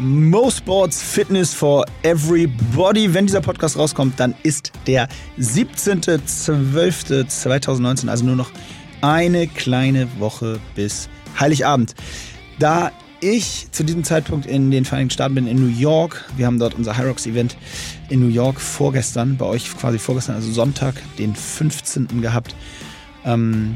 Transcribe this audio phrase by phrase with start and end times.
[0.00, 3.12] Mo Sports Fitness for Everybody.
[3.12, 5.08] Wenn dieser Podcast rauskommt, dann ist der
[5.40, 8.52] 17.12.2019, also nur noch
[9.00, 11.08] eine kleine Woche bis
[11.40, 11.96] Heiligabend.
[12.60, 16.24] Da ich zu diesem Zeitpunkt in den Vereinigten Staaten bin, in New York.
[16.36, 17.56] Wir haben dort unser Hyrox Event
[18.08, 22.22] in New York vorgestern, bei euch quasi vorgestern, also Sonntag, den 15.
[22.22, 22.54] gehabt.
[23.24, 23.74] Ähm,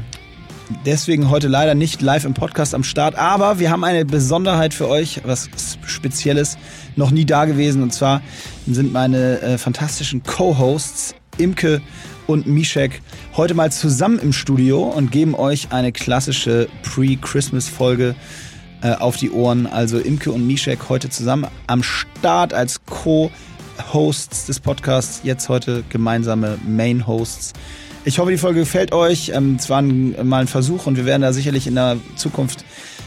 [0.85, 4.87] deswegen heute leider nicht live im Podcast am Start, aber wir haben eine Besonderheit für
[4.87, 5.49] euch, was
[5.85, 6.57] Spezielles,
[6.95, 7.83] noch nie da gewesen.
[7.83, 8.21] Und zwar
[8.67, 11.81] sind meine äh, fantastischen Co-Hosts Imke
[12.27, 13.01] und Mishek
[13.35, 18.15] heute mal zusammen im Studio und geben euch eine klassische Pre-Christmas-Folge
[18.81, 19.67] äh, auf die Ohren.
[19.67, 26.57] Also Imke und Mishek heute zusammen am Start als Co-Hosts des Podcasts, jetzt heute gemeinsame
[26.67, 27.53] Main-Hosts.
[28.05, 29.31] Ich hoffe, die Folge gefällt euch.
[29.33, 32.65] Ähm, es war mal ein Versuch und wir werden da sicherlich in der Zukunft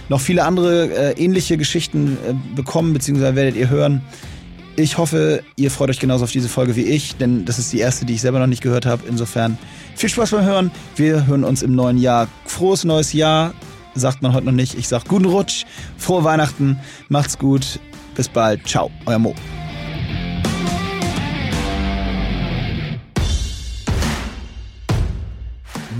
[0.08, 4.02] noch viele andere äh, ähnliche Geschichten äh, bekommen, beziehungsweise werdet ihr hören.
[4.76, 7.78] Ich hoffe, ihr freut euch genauso auf diese Folge wie ich, denn das ist die
[7.78, 9.04] erste, die ich selber noch nicht gehört habe.
[9.08, 9.58] Insofern
[9.94, 10.70] viel Spaß beim Hören.
[10.96, 12.28] Wir hören uns im neuen Jahr.
[12.44, 13.54] Frohes neues Jahr,
[13.94, 14.74] sagt man heute noch nicht.
[14.74, 15.64] Ich sag guten Rutsch,
[15.96, 17.80] frohe Weihnachten, macht's gut,
[18.14, 19.34] bis bald, ciao, euer Mo.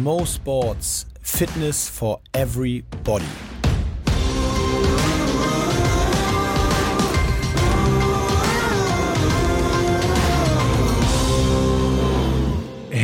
[0.06, 3.55] Mo Sports Fitness for Everybody.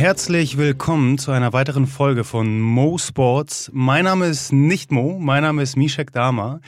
[0.03, 3.71] Herzlich willkommen zu einer weiteren Folge von Mo Sports.
[3.73, 6.59] Mein Name ist nicht Mo, mein Name ist Mishek Dama.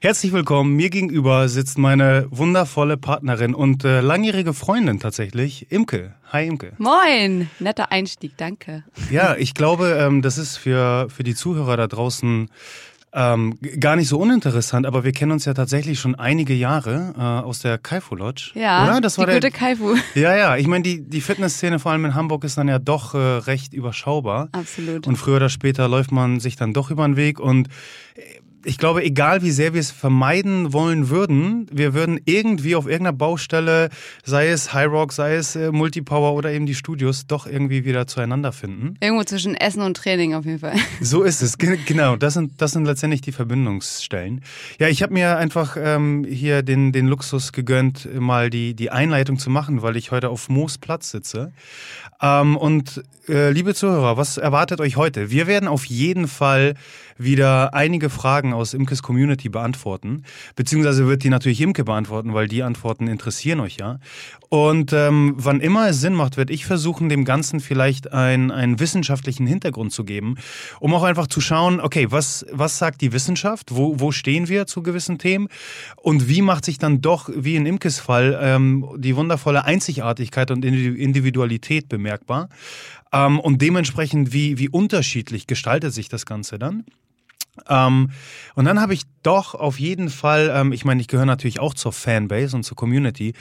[0.00, 0.76] Herzlich willkommen.
[0.76, 6.14] Mir gegenüber sitzt meine wundervolle Partnerin und äh, langjährige Freundin tatsächlich, Imke.
[6.30, 6.74] Hi Imke.
[6.78, 8.84] Moin, netter Einstieg, danke.
[9.10, 12.48] Ja, ich glaube, ähm, das ist für, für die Zuhörer da draußen
[13.16, 17.20] ähm, gar nicht so uninteressant, aber wir kennen uns ja tatsächlich schon einige Jahre äh,
[17.20, 18.50] aus der Kaifu Lodge.
[18.54, 19.00] Ja, oder?
[19.00, 19.94] Das war die der, gute Kaifu.
[20.14, 20.56] Ja, ja.
[20.56, 23.72] Ich meine, die, die Fitnessszene vor allem in Hamburg ist dann ja doch äh, recht
[23.72, 24.48] überschaubar.
[24.50, 25.06] Absolut.
[25.06, 27.68] Und früher oder später läuft man sich dann doch über den Weg und
[28.16, 28.20] äh,
[28.64, 33.12] ich glaube, egal wie sehr wir es vermeiden wollen würden, wir würden irgendwie auf irgendeiner
[33.16, 33.90] Baustelle,
[34.24, 38.06] sei es High Rock, sei es äh, Multipower oder eben die Studios, doch irgendwie wieder
[38.06, 38.94] zueinander finden.
[39.00, 40.74] Irgendwo zwischen Essen und Training auf jeden Fall.
[41.00, 42.16] So ist es, Ge- genau.
[42.16, 44.42] Das sind, das sind letztendlich die Verbindungsstellen.
[44.78, 49.38] Ja, ich habe mir einfach ähm, hier den, den Luxus gegönnt, mal die, die Einleitung
[49.38, 51.52] zu machen, weil ich heute auf Moos Platz sitze.
[52.22, 55.30] Ähm, und liebe Zuhörer, was erwartet euch heute?
[55.30, 56.74] Wir werden auf jeden Fall
[57.16, 60.24] wieder einige Fragen aus Imkes Community beantworten.
[60.56, 63.98] Beziehungsweise wird die natürlich Imke beantworten, weil die Antworten interessieren euch ja.
[64.48, 68.78] Und ähm, wann immer es Sinn macht, werde ich versuchen, dem Ganzen vielleicht ein, einen
[68.78, 70.36] wissenschaftlichen Hintergrund zu geben,
[70.80, 73.74] um auch einfach zu schauen, okay, was, was sagt die Wissenschaft?
[73.74, 75.48] Wo, wo stehen wir zu gewissen Themen?
[75.96, 80.64] Und wie macht sich dann doch, wie in Imkes Fall, ähm, die wundervolle Einzigartigkeit und
[80.64, 82.48] Individu- Individualität bemerkbar?
[83.14, 86.84] Ähm, und dementsprechend, wie, wie unterschiedlich gestaltet sich das Ganze dann?
[87.68, 88.10] Ähm,
[88.56, 91.74] und dann habe ich doch auf jeden Fall, ähm, ich meine, ich gehöre natürlich auch
[91.74, 93.34] zur Fanbase und zur Community,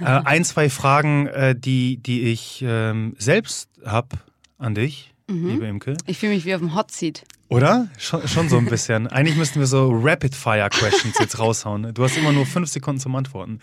[0.00, 4.16] äh, ein, zwei Fragen, äh, die, die ich ähm, selbst habe
[4.56, 5.96] an dich, liebe Imke.
[6.06, 7.24] Ich fühle mich wie auf dem Hot Seat.
[7.50, 7.88] Oder?
[7.96, 9.06] Schon, schon so ein bisschen.
[9.08, 11.94] Eigentlich müssten wir so Rapid-Fire-Questions jetzt raushauen.
[11.94, 13.60] Du hast immer nur fünf Sekunden zum Antworten.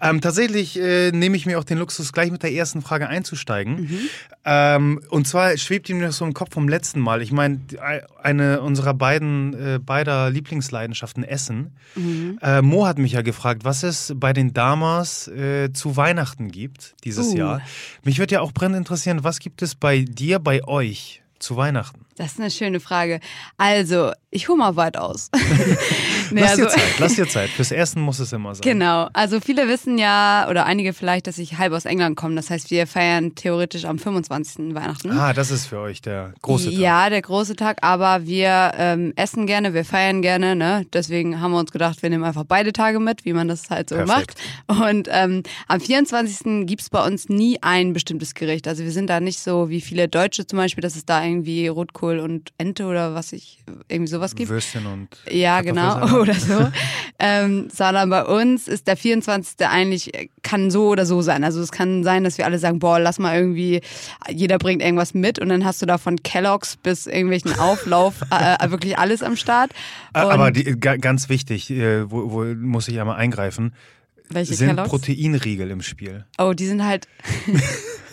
[0.00, 4.08] Ähm, tatsächlich äh, nehme ich mir auch den Luxus, gleich mit der ersten Frage einzusteigen.
[4.44, 7.22] Ähm, und zwar schwebt ihm noch so im Kopf vom letzten Mal.
[7.22, 7.60] Ich meine,
[8.22, 11.76] eine unserer beiden, äh, beider Lieblingsleidenschaften, Essen.
[12.40, 16.94] Äh, Mo hat mich ja gefragt, was es bei den Damas äh, zu Weihnachten gibt
[17.02, 17.36] dieses Uh.
[17.36, 17.62] Jahr.
[18.04, 22.04] Mich würde ja auch brennend interessieren, was gibt es bei dir, bei euch zu Weihnachten?
[22.16, 23.20] Das ist eine schöne Frage.
[23.56, 25.30] Also, ich hole mal weit aus.
[26.30, 27.50] Nee, Lass dir also- Zeit, lass dir Zeit.
[27.54, 28.62] Fürs Ersten muss es immer sein.
[28.62, 29.08] Genau.
[29.12, 32.34] Also viele wissen ja, oder einige vielleicht, dass ich halb aus England komme.
[32.34, 34.74] Das heißt, wir feiern theoretisch am 25.
[34.74, 35.10] Weihnachten.
[35.12, 36.78] Ah, das ist für euch der große Tag.
[36.78, 40.86] Ja, der große Tag, aber wir ähm, essen gerne, wir feiern gerne, ne?
[40.94, 43.90] Deswegen haben wir uns gedacht, wir nehmen einfach beide Tage mit, wie man das halt
[43.90, 44.36] so Perfekt.
[44.68, 44.82] macht.
[44.88, 46.66] Und ähm, am 24.
[46.66, 48.66] gibt's bei uns nie ein bestimmtes Gericht.
[48.66, 51.68] Also wir sind da nicht so wie viele Deutsche zum Beispiel, dass es da irgendwie
[51.68, 53.58] Rotkohl und Ente oder was ich
[53.88, 54.50] irgendwie sowas gibt.
[54.50, 56.68] Würstchen und Ja, genau, oder so.
[57.18, 59.66] ähm, sondern bei uns ist der 24.
[59.66, 61.44] eigentlich, kann so oder so sein.
[61.44, 63.80] Also es kann sein, dass wir alle sagen, boah, lass mal irgendwie,
[64.30, 68.64] jeder bringt irgendwas mit und dann hast du da von Kelloggs bis irgendwelchen Auflauf äh,
[68.64, 69.70] äh, wirklich alles am Start.
[70.14, 73.74] Und Aber die, ga- ganz wichtig, äh, wo, wo muss ich einmal eingreifen,
[74.30, 74.88] welche sind Kelloggs?
[74.88, 76.24] Proteinriegel im Spiel.
[76.38, 77.06] Oh, die sind halt,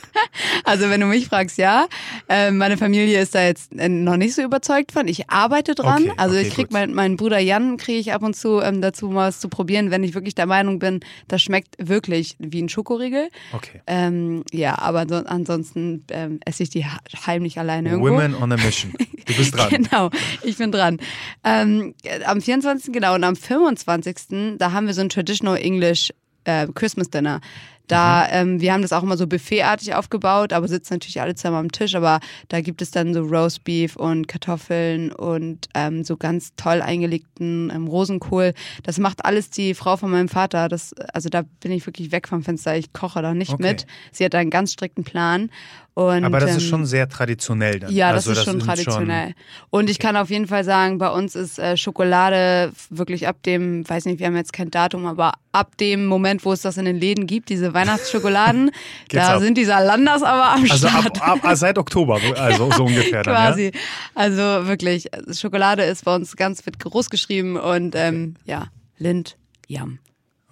[0.64, 1.88] Also wenn du mich fragst, ja.
[2.30, 5.08] Äh, meine Familie ist da jetzt äh, noch nicht so überzeugt von.
[5.08, 6.04] Ich arbeite dran.
[6.04, 6.74] Okay, also okay, ich krieg gut.
[6.74, 9.92] mein, meinen Bruder Jan kriege ich ab und zu ähm, dazu mal was zu probieren,
[9.92, 13.30] wenn ich wirklich der Meinung bin, das schmeckt wirklich wie ein Schokoriegel.
[13.54, 13.82] Okay.
[13.88, 18.12] Ähm, ja, aber so, ansonsten ähm, esse ich die heimlich alleine irgendwo.
[18.12, 18.94] Women on a mission.
[19.26, 19.70] Du bist dran.
[19.92, 20.10] Genau,
[20.44, 21.00] ich bin dran.
[21.44, 22.94] Ähm, am 24.
[22.94, 24.58] genau und am 25.
[24.58, 26.14] da haben wir so ein Traditional English
[26.44, 27.42] äh, Christmas Dinner.
[27.92, 31.58] Da, ähm, wir haben das auch immer so buffetartig aufgebaut, aber sitzen natürlich alle zusammen
[31.58, 31.96] am Tisch.
[31.96, 37.72] Aber da gibt es dann so Roastbeef und Kartoffeln und ähm, so ganz toll eingelegten
[37.74, 38.54] ähm, Rosenkohl.
[38.84, 40.70] Das macht alles die Frau von meinem Vater.
[40.70, 42.78] Das, also da bin ich wirklich weg vom Fenster.
[42.78, 43.62] Ich koche da nicht Okay.
[43.64, 43.86] mit.
[44.12, 45.50] Sie hat einen ganz strikten Plan.
[45.94, 47.92] Und, Aber das ist ähm, schon sehr traditionell dann.
[47.92, 49.34] ja, das also, ist schon sind traditionell.
[49.72, 53.88] Und ich kann auf jeden Fall sagen, bei uns ist äh, Schokolade wirklich ab dem,
[53.88, 56.86] weiß nicht, wir haben jetzt kein Datum, aber ab dem Moment, wo es das in
[56.86, 58.72] den Läden gibt, diese Weihnachtsschokoladen,
[59.10, 59.42] da ab.
[59.42, 61.22] sind die Salandas aber am Also Start.
[61.22, 63.66] ab, ab, seit Oktober, also so ungefähr dann, Quasi.
[63.66, 63.80] ja?
[64.16, 68.68] Also wirklich, Schokolade ist bei uns ganz fit groß geschrieben und ähm, ja,
[68.98, 69.36] Lind,
[69.68, 70.00] Yum.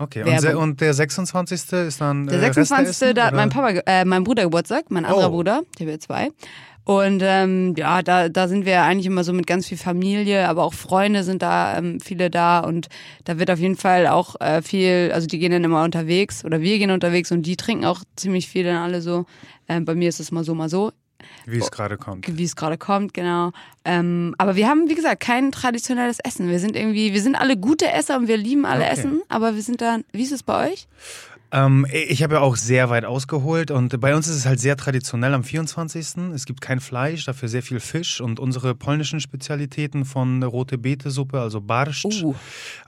[0.02, 1.74] Okay, und, se- und der 26.
[1.74, 2.88] ist dann Der äh, 26.
[2.88, 3.50] Resteessen, da hat mein?
[3.50, 5.32] Papa, äh, mein Bruder Geburtstag, mein anderer Oh.
[5.32, 6.30] Bruder, der wird zwei.
[6.86, 10.64] Und ähm, ja, da, da sind wir eigentlich immer so mit ganz viel Familie, aber
[10.64, 12.88] auch Freunde sind da, ähm, viele da und
[13.26, 16.62] da wird auf jeden Fall auch äh, viel, also die gehen dann immer unterwegs oder
[16.62, 19.26] wir gehen unterwegs und die trinken auch ziemlich viel dann alle so.
[19.68, 20.92] Ähm, bei mir ist es mal so, mal so,
[21.46, 22.38] Wie es gerade kommt.
[22.38, 23.52] wie es gerade kommt, genau.
[23.86, 26.50] Ähm, aber wir haben, wie gesagt, kein traditionelles Essen.
[26.50, 28.94] Wir sind irgendwie, wir sind alle gute Esser und wir lieben alle Okay.
[28.94, 30.88] Essen, aber wir sind da, wie ist es bei euch?
[31.52, 34.78] Ähm, ich habe ja auch sehr weit ausgeholt und bei uns ist es halt sehr
[34.78, 36.32] traditionell am 24.
[36.34, 41.40] Es gibt kein Fleisch, dafür sehr viel Fisch und unsere polnischen Spezialitäten von rote Beete-Suppe,
[41.42, 42.36] also Barszcz, Uh.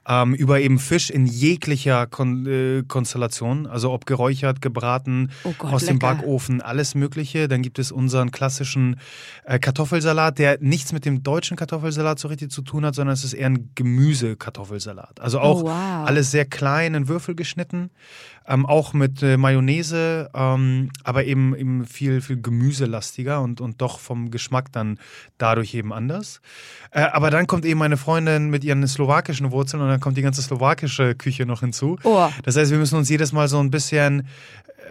[0.08, 5.74] Ähm, über eben Fisch in jeglicher Kon äh, Konstellation, also ob geräuchert, gebraten, Oh Gott,
[5.74, 6.16] aus dem lecker.
[6.16, 7.48] Backofen, alles Mögliche.
[7.48, 9.00] Dann gibt es unseren klassischen
[9.46, 13.24] äh, Kartoffelsalat, der nichts mit dem deutschen Kartoffelsalat so richtig zu tun hat, sondern es
[13.24, 15.20] ist eher ein Gemüsekartoffelsalat.
[15.20, 16.08] Also auch Oh, wow.
[16.08, 17.92] alles sehr klein in Würfel geschnitten,
[18.48, 24.00] ähm, auch mit äh, Mayonnaise, ähm, aber eben, eben viel, viel gemüselastiger und, und doch
[24.00, 24.98] vom Geschmack dann
[25.38, 26.42] dadurch eben anders.
[26.92, 30.22] Äh, aber dann kommt eben meine Freundin mit ihren slowakischen Wurzeln und dann kommt die
[30.24, 31.98] ganze slowakische Küche noch hinzu.
[32.04, 32.28] Oh.
[32.44, 34.28] Das heißt, wir müssen uns jedes Mal so ein bisschen,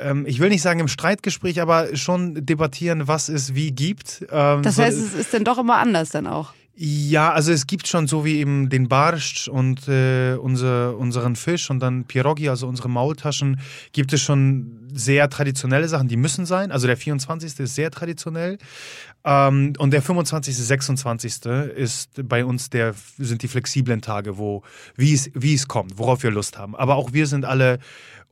[0.01, 4.25] ähm, ich will nicht sagen im Streitgespräch, aber schon debattieren, was es wie gibt.
[4.31, 6.53] Ähm, Das heißt, es ist dann doch immer anders dann auch.
[6.77, 11.69] ja, also es gibt schon so wie eben den Barszcz und äh, unser, unseren Fisch
[11.69, 13.61] und dann Pierogi, also unsere Maultaschen,
[13.93, 16.73] gibt es schon sehr traditionelle Sachen, die müssen sein.
[16.73, 17.61] Also der 24.
[17.61, 18.57] ist sehr traditionell
[19.25, 21.47] ähm, und der 25., 26.
[21.77, 24.63] ist bei uns der sind die flexiblen Tage, wo
[24.97, 26.75] wie es wie es kommt, worauf wir Lust haben.
[26.77, 27.79] Aber auch wir sind alle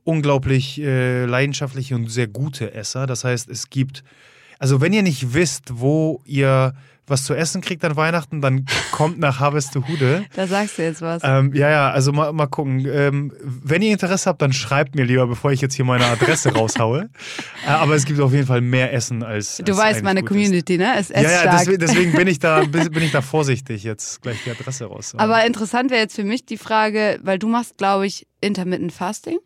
[0.03, 3.05] unglaublich äh, leidenschaftliche und sehr gute Esser.
[3.05, 4.03] Das heißt, es gibt
[4.59, 6.73] also wenn ihr nicht wisst, wo ihr
[7.09, 10.25] was zu essen kriegt an Weihnachten, dann kommt nach Harvestehude.
[10.35, 11.21] Da sagst du jetzt was.
[11.25, 12.87] Ähm, ja, ja, also mal, mal gucken.
[12.89, 16.53] Ähm, wenn ihr Interesse habt, dann schreibt mir lieber, bevor ich jetzt hier meine Adresse
[16.53, 17.09] raushaue.
[17.65, 19.57] Äh, aber es gibt auf jeden Fall mehr Essen als.
[19.57, 20.97] du als weißt, meine Community, ne?
[20.99, 21.15] Ist Ist.
[21.15, 21.57] Ja, ja, essstark.
[21.59, 25.13] deswegen, deswegen bin ich da, bin ich da vorsichtig, jetzt gleich die Adresse raus.
[25.17, 29.39] Aber interessant wäre jetzt für mich die Frage, weil du machst, glaube ich, Intermittent Fasting.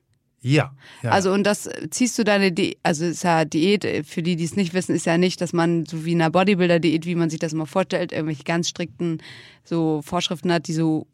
[0.43, 1.09] Ja, ja.
[1.09, 4.43] Also und das ziehst du deine Diät, also ist ja Diät, äh, für die, die
[4.43, 7.29] es nicht wissen, ist ja nicht, dass man so wie in einer Bodybuilder-Diät, wie man
[7.29, 9.21] sich das immer vorstellt, irgendwelche ganz strikten
[9.63, 11.07] so Vorschriften hat, die so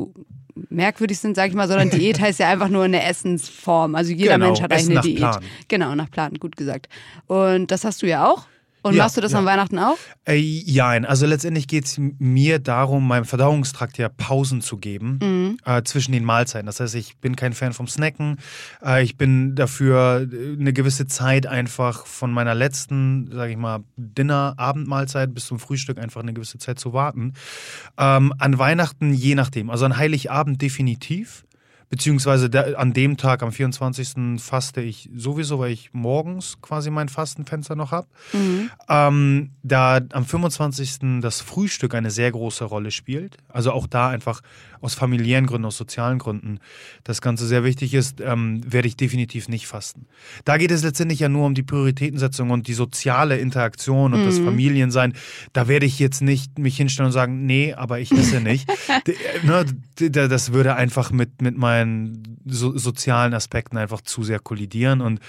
[0.69, 3.93] merkwürdig sind, sag ich mal, sondern Diät heißt ja einfach nur eine Essensform.
[3.93, 5.17] Also jeder Genau, Mensch hat Essen eine nach Diät.
[5.17, 5.43] Plan.
[5.67, 6.89] Genau, nach Plan, gut gesagt.
[7.27, 8.47] Und das hast du ja auch.
[8.81, 9.39] Und Ja, machst du das ja.
[9.39, 9.97] an Weihnachten auch?
[10.25, 15.57] Äh, Jein, also letztendlich geht es mir darum, meinem Verdauungstrakt ja Pausen zu geben Mhm.
[15.65, 16.65] äh, zwischen den Mahlzeiten.
[16.65, 18.37] Das heißt, ich bin kein Fan vom Snacken.
[18.83, 23.79] Äh, ich bin dafür äh, eine gewisse Zeit einfach von meiner letzten, sage ich mal,
[23.97, 27.33] Dinner-Abendmahlzeit bis zum Frühstück einfach eine gewisse Zeit zu warten.
[27.97, 29.69] Ähm, an Weihnachten je nachdem.
[29.69, 31.43] Also an Heiligabend definitiv.
[31.89, 34.39] Beziehungsweise da, an dem Tag, am 24.
[34.39, 38.07] faste ich sowieso, weil ich morgens quasi mein Fastenfenster noch habe.
[38.87, 41.21] Ähm, da am 25.
[41.21, 44.41] das Frühstück eine sehr große Rolle spielt, also auch da einfach
[44.81, 46.59] aus familiären Gründen, aus sozialen Gründen
[47.03, 50.05] das Ganze sehr wichtig ist, ähm, werde ich definitiv nicht fasten.
[50.45, 54.39] Da geht es letztendlich ja nur um die Prioritätensetzung und die soziale Interaktion und das
[54.39, 55.13] Familiensein.
[55.53, 58.69] Da werde ich jetzt nicht mich hinstellen und sagen, nee, aber ich esse nicht.
[58.89, 59.65] Äh, ne,
[60.11, 65.19] das würde einfach mit, mit meinen so, sozialen Aspekten einfach zu sehr kollidieren und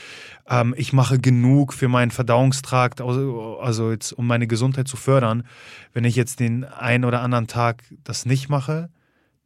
[0.49, 5.45] ähm, ich mache genug für meinen Verdauungstrakt, also also jetzt um meine Gesundheit zu fördern.
[5.93, 8.91] Wenn ich jetzt den einen oder anderen Tag das nicht mache,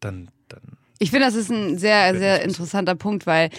[0.04, 0.60] dann, dann
[0.98, 3.50] Ich finde, das ist ein sehr, sehr interessanter Punkt, weil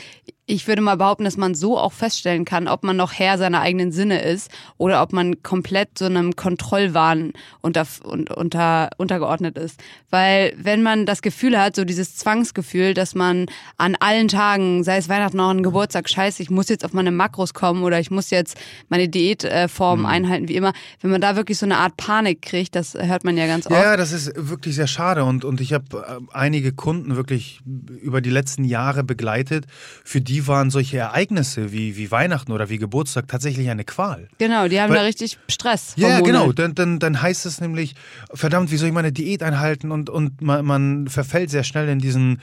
[0.48, 3.62] Ich würde mal behaupten, dass man so auch feststellen kann, ob man noch Herr seiner
[3.62, 9.82] eigenen Sinne ist oder ob man komplett so einem Kontrollwahn unter, unter, untergeordnet ist.
[10.12, 13.48] Weil wenn man das Gefühl hat, so dieses Zwangsgefühl, dass man
[13.78, 17.12] an allen Tagen, sei es Weihnachten noch ein Geburtstag, scheiße, ich muss jetzt auf meine
[17.12, 18.56] Makros kommen oder ich muss jetzt
[18.88, 20.06] meine Diätform mhm.
[20.06, 20.74] einhalten, wie immer.
[21.02, 23.76] Wenn man da wirklich so eine Art Panik kriegt, das hört man ja ganz oft.
[23.76, 27.62] Ja, das ist wirklich sehr schade und, und ich habe äh, einige Kunden wirklich
[28.00, 29.66] über die letzten Jahre begleitet,
[30.04, 34.28] für die die waren solche Ereignisse wie, wie Weihnachten oder wie Geburtstag tatsächlich eine Qual.
[34.38, 35.94] Genau, die haben Weil, da richtig Stress.
[35.96, 36.52] Ja, genau.
[36.52, 37.96] Dann, dann, dann heißt es nämlich,
[38.34, 39.92] verdammt, wie soll ich meine Diät einhalten?
[39.92, 42.42] Und, und man, man verfällt sehr schnell in diesen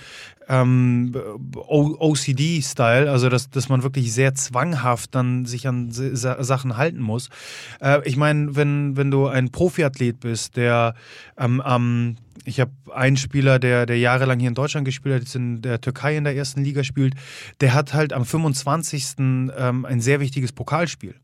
[0.52, 1.14] ähm,
[1.54, 7.30] OCD-Style, also dass, dass man wirklich sehr zwanghaft dann sich an Sachen halten muss.
[7.80, 10.94] Äh, ich meine, wenn, wenn du ein Profiathlet bist, der
[11.38, 15.36] ähm, ähm, ich habe einen Spieler, der, der jahrelang hier in Deutschland gespielt hat, jetzt
[15.36, 17.14] in der Türkei in der ersten Liga spielt,
[17.60, 19.04] der hat halt am 25.
[19.18, 21.14] Ähm, ein sehr wichtiges Pokalspiel.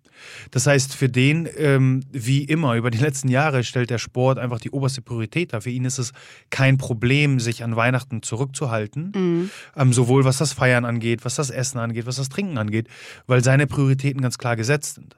[0.51, 4.61] Das heißt, für den, ähm, wie immer, über die letzten Jahre stellt der Sport einfach
[4.61, 5.61] die oberste Priorität dar.
[5.61, 6.13] Für ihn ist es
[6.51, 9.51] kein Problem, sich an Weihnachten zurückzuhalten, mhm.
[9.77, 12.89] ähm, sowohl was das Feiern angeht, was das Essen angeht, was das Trinken angeht,
[13.27, 15.17] weil seine Prioritäten ganz klar gesetzt sind.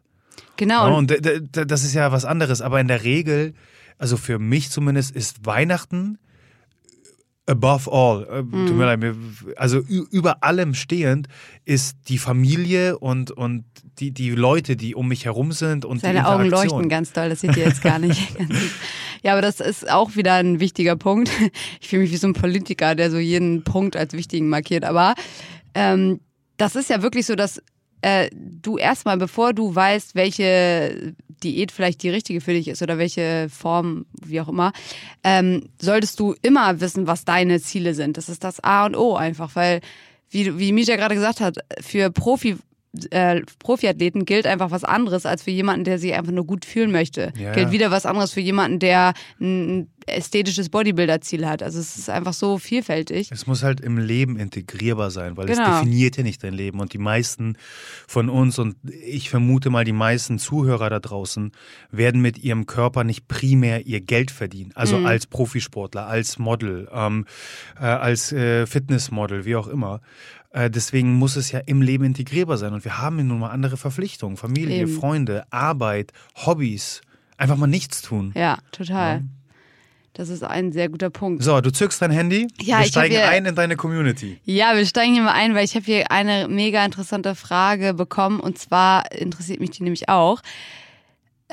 [0.56, 0.88] Genau.
[0.88, 1.16] Ja, und
[1.52, 3.54] das ist ja was anderes, aber in der Regel,
[3.98, 6.18] also für mich zumindest, ist Weihnachten
[7.50, 8.66] above all, äh, mhm.
[8.66, 9.14] tut mir leid,
[9.56, 11.26] also über allem stehend
[11.64, 13.64] ist die Familie und, und
[13.98, 17.28] die, die Leute, die um mich herum sind und Seine die Augen leuchten ganz doll,
[17.28, 18.28] das seht ihr jetzt gar nicht.
[19.22, 21.30] ja, aber das ist auch wieder ein wichtiger Punkt.
[21.80, 24.84] Ich fühle mich wie so ein Politiker, der so jeden Punkt als wichtigen markiert.
[24.84, 25.14] Aber
[25.74, 26.20] ähm,
[26.56, 27.60] das ist ja wirklich so, dass
[28.02, 32.98] äh, du erstmal, bevor du weißt, welche Diät vielleicht die richtige für dich ist oder
[32.98, 34.72] welche Form, wie auch immer,
[35.24, 38.16] ähm, solltest du immer wissen, was deine Ziele sind.
[38.16, 39.80] Das ist das A und O einfach, weil,
[40.30, 42.56] wie, wie Misha gerade gesagt hat, für Profi
[43.10, 46.90] äh, Profiathleten gilt einfach was anderes als für jemanden, der sich einfach nur gut fühlen
[46.90, 47.32] möchte.
[47.38, 51.62] Ja, gilt wieder was anderes für jemanden, der ein ästhetisches Bodybuilder-Ziel hat.
[51.62, 53.30] Also es ist einfach so vielfältig.
[53.30, 55.62] Es muss halt im Leben integrierbar sein, weil genau.
[55.62, 56.80] es definiert ja nicht dein Leben.
[56.80, 57.56] Und die meisten
[58.08, 61.52] von uns und ich vermute mal die meisten Zuhörer da draußen
[61.90, 64.72] werden mit ihrem Körper nicht primär ihr Geld verdienen.
[64.74, 65.06] Also mhm.
[65.06, 67.26] als Profisportler, als Model, ähm,
[67.78, 70.00] äh, als äh, Fitnessmodel, wie auch immer.
[70.52, 72.72] Äh, deswegen muss es ja im Leben integrierbar sein.
[72.72, 74.36] Und wir haben ja nun mal andere Verpflichtungen.
[74.36, 74.92] Familie, Eben.
[74.92, 77.02] Freunde, Arbeit, Hobbys.
[77.36, 78.32] Einfach mal nichts tun.
[78.34, 79.18] Ja, total.
[79.18, 79.22] Ja.
[80.12, 81.42] Das ist ein sehr guter Punkt.
[81.42, 82.48] So, du zückst dein Handy.
[82.60, 84.40] Ja, wir steigen hier, ein in deine Community.
[84.44, 88.40] Ja, wir steigen hier mal ein, weil ich habe hier eine mega interessante Frage bekommen.
[88.40, 90.42] Und zwar interessiert mich die nämlich auch.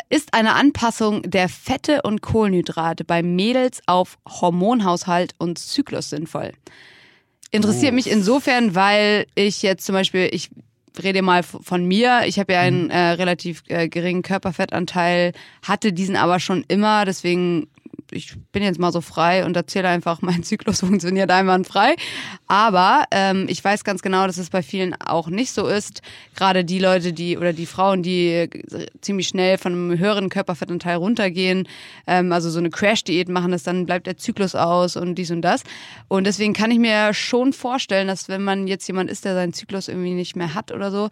[0.09, 6.51] Ist eine Anpassung der Fette und Kohlenhydrate bei Mädels auf Hormonhaushalt und Zyklus sinnvoll?
[7.51, 7.95] Interessiert oh.
[7.95, 10.49] mich insofern, weil ich jetzt zum Beispiel, ich
[11.03, 12.21] rede mal von mir.
[12.25, 12.89] Ich habe ja einen mhm.
[12.91, 17.05] äh, relativ äh, geringen Körperfettanteil, hatte diesen aber schon immer.
[17.05, 17.67] Deswegen
[18.11, 21.95] ich bin jetzt mal so frei und erzähle einfach, mein Zyklus funktioniert einwandfrei.
[22.47, 26.01] Aber ähm, ich weiß ganz genau, dass es bei vielen auch nicht so ist.
[26.35, 28.49] Gerade die Leute, die oder die Frauen, die
[29.01, 31.67] ziemlich schnell von einem höheren Körperfettanteil runtergehen,
[32.05, 35.41] ähm, also so eine Crash-Diät machen, das dann bleibt der Zyklus aus und dies und
[35.41, 35.63] das.
[36.07, 39.53] Und deswegen kann ich mir schon vorstellen, dass wenn man jetzt jemand ist, der seinen
[39.53, 41.09] Zyklus irgendwie nicht mehr hat oder so,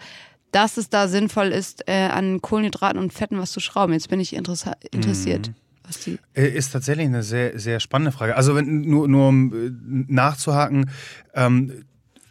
[0.51, 3.91] dass es da sinnvoll ist, äh, an Kohlenhydraten und Fetten was zu schrauben.
[3.91, 5.49] Jetzt bin ich interessiert.
[5.49, 5.64] Mhm.
[5.87, 8.35] Was die äh, ist tatsächlich eine sehr, sehr spannende Frage.
[8.35, 9.71] Also wenn, nur, nur um äh,
[10.07, 10.89] nachzuhaken,
[11.33, 11.85] ähm,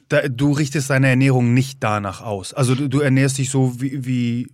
[0.09, 2.53] da, du richtest deine Ernährung nicht danach aus.
[2.53, 4.49] Also du, du ernährst dich so wie, wie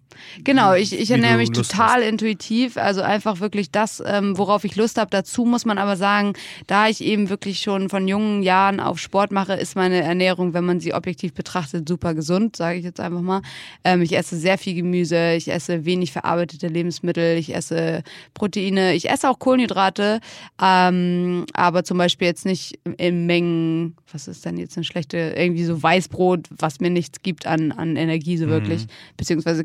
[0.45, 2.09] Genau, ich, ich ernähre mich Lust total hast.
[2.09, 5.11] intuitiv, also einfach wirklich das, ähm, worauf ich Lust habe.
[5.11, 6.35] Dazu muss man aber sagen,
[6.67, 10.65] da ich eben wirklich schon von jungen Jahren auf Sport mache, ist meine Ernährung, wenn
[10.65, 13.43] man sie objektiv betrachtet, super gesund, sage ich jetzt einfach mal.
[13.85, 18.03] Ähm, ich esse sehr viel Gemüse, ich esse wenig verarbeitete Lebensmittel, ich esse
[18.35, 20.21] Proteine, ich esse auch Kohlenhydrate,
[20.63, 25.65] ähm, aber zum Beispiel jetzt nicht in Mengen, was ist denn jetzt eine schlechte, irgendwie
[25.65, 28.91] so Weißbrot, was mir nichts gibt an, an Energie so wirklich, mhm.
[29.17, 29.65] beziehungsweise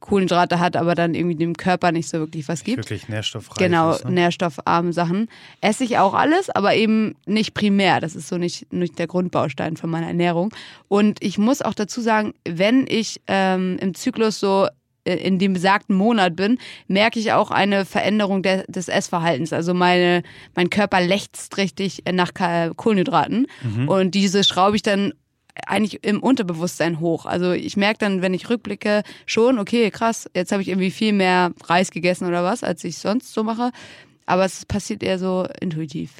[0.00, 2.78] Kohlenhydrate hat, aber dann irgendwie dem Körper nicht so wirklich was gibt.
[2.78, 3.58] Wirklich nährstoffreich.
[3.58, 4.12] Genau, ist, ne?
[4.12, 5.28] nährstoffarme Sachen.
[5.60, 8.00] Esse ich auch alles, aber eben nicht primär.
[8.00, 10.54] Das ist so nicht, nicht der Grundbaustein von meiner Ernährung.
[10.86, 14.68] Und ich muss auch dazu sagen, wenn ich ähm, im Zyklus so
[15.04, 19.52] äh, in dem besagten Monat bin, merke ich auch eine Veränderung de des Essverhaltens.
[19.52, 20.22] Also meine,
[20.54, 22.32] mein Körper lechzt richtig nach
[22.76, 23.46] Kohlenhydraten.
[23.62, 23.88] Mhm.
[23.88, 25.12] Und diese schraube ich dann
[25.66, 27.26] eigentlich im Unterbewusstsein hoch.
[27.26, 31.12] Also ich merke dann, wenn ich rückblicke, schon, okay, krass, jetzt habe ich irgendwie viel
[31.12, 33.70] mehr Reis gegessen oder was, als ich sonst so mache.
[34.26, 36.12] Aber es passiert eher so intuitiv.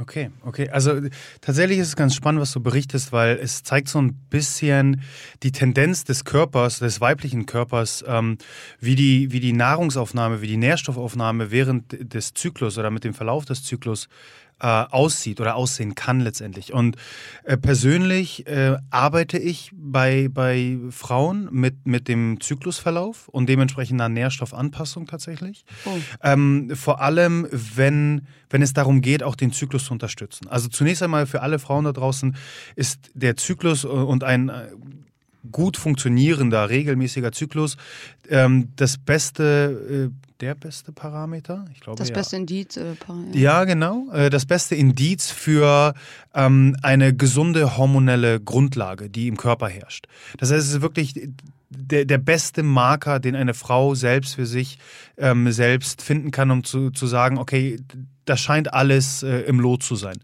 [0.00, 0.68] Okay, okay.
[0.70, 1.02] Also
[1.40, 5.02] tatsächlich ist es ganz spannend, was du berichtest, weil es zeigt so ein bisschen
[5.44, 8.38] die Tendenz des Körpers, des weiblichen Körpers, ähm,
[8.80, 13.44] wie, die, wie die Nahrungsaufnahme, wie die Nährstoffaufnahme während des Zyklus oder mit dem Verlauf
[13.44, 14.08] des Zyklus
[14.64, 16.72] äh, aussieht oder aussehen kann letztendlich.
[16.72, 16.96] Und
[17.44, 24.08] äh, persönlich äh, arbeite ich bei, bei Frauen mit, mit dem Zyklusverlauf und dementsprechend einer
[24.08, 25.66] Nährstoffanpassung tatsächlich.
[25.84, 25.90] Oh.
[26.22, 30.48] Ähm, vor allem, wenn, wenn es darum geht, auch den Zyklus zu unterstützen.
[30.48, 32.34] Also zunächst einmal für alle Frauen da draußen
[32.74, 34.68] ist der Zyklus und ein äh,
[35.52, 37.76] gut funktionierender, regelmäßiger Zyklus
[38.30, 41.64] ähm, das beste, äh, der beste Parameter?
[41.72, 42.14] Ich glaube, das ja.
[42.14, 42.76] beste Indiz.
[42.76, 42.94] Äh,
[43.32, 43.64] ja.
[43.64, 44.10] genau.
[44.12, 45.94] Äh, das beste Indiz für
[46.34, 50.06] ähm, eine gesunde hormonelle Grundlage, die im Körper herrscht.
[50.36, 51.30] Das heißt, es ist wirklich
[51.68, 54.78] der, der beste Marker, den eine Frau selbst für sich
[55.16, 57.78] ähm, selbst finden kann, um zu, zu sagen, okay,
[58.24, 60.16] das scheint alles äh, im Lot zu sein.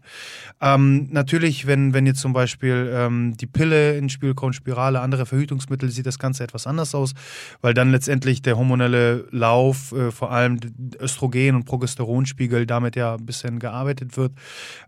[0.59, 5.25] Ähm, natürlich, wenn, wenn jetzt zum Beispiel ähm, die Pille ins Spiel kommt, Spirale, andere
[5.25, 7.13] Verhütungsmittel, sieht das Ganze etwas anders aus,
[7.61, 10.59] weil dann letztendlich der hormonelle Lauf, äh, vor allem
[10.99, 14.33] Östrogen- und Progesteronspiegel, damit ja ein bisschen gearbeitet wird.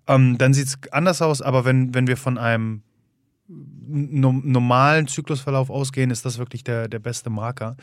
[0.07, 2.81] Ähm, dann sieht es anders aus, aber wenn, wenn wir von einem
[3.85, 7.75] normalen Zyklusverlauf ausgehen, ist das wirklich der, der beste Marker.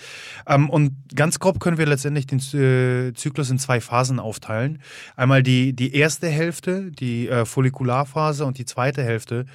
[0.47, 4.81] Ähm, und ganz grob können wir letztendlich den äh, Zyklus in zwei Phasen aufteilen.
[5.17, 9.47] Einmal die, die erste Hälfte, die äh, Follikularphase und die zweite Hälfte,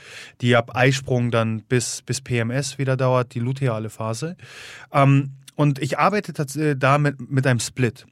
[0.41, 4.37] die ab Eisprung dann bis, bis PMS wieder dauert, die luteale Phase.
[4.91, 8.05] Ähm, und ich arbeite äh, da mit, mit einem Split.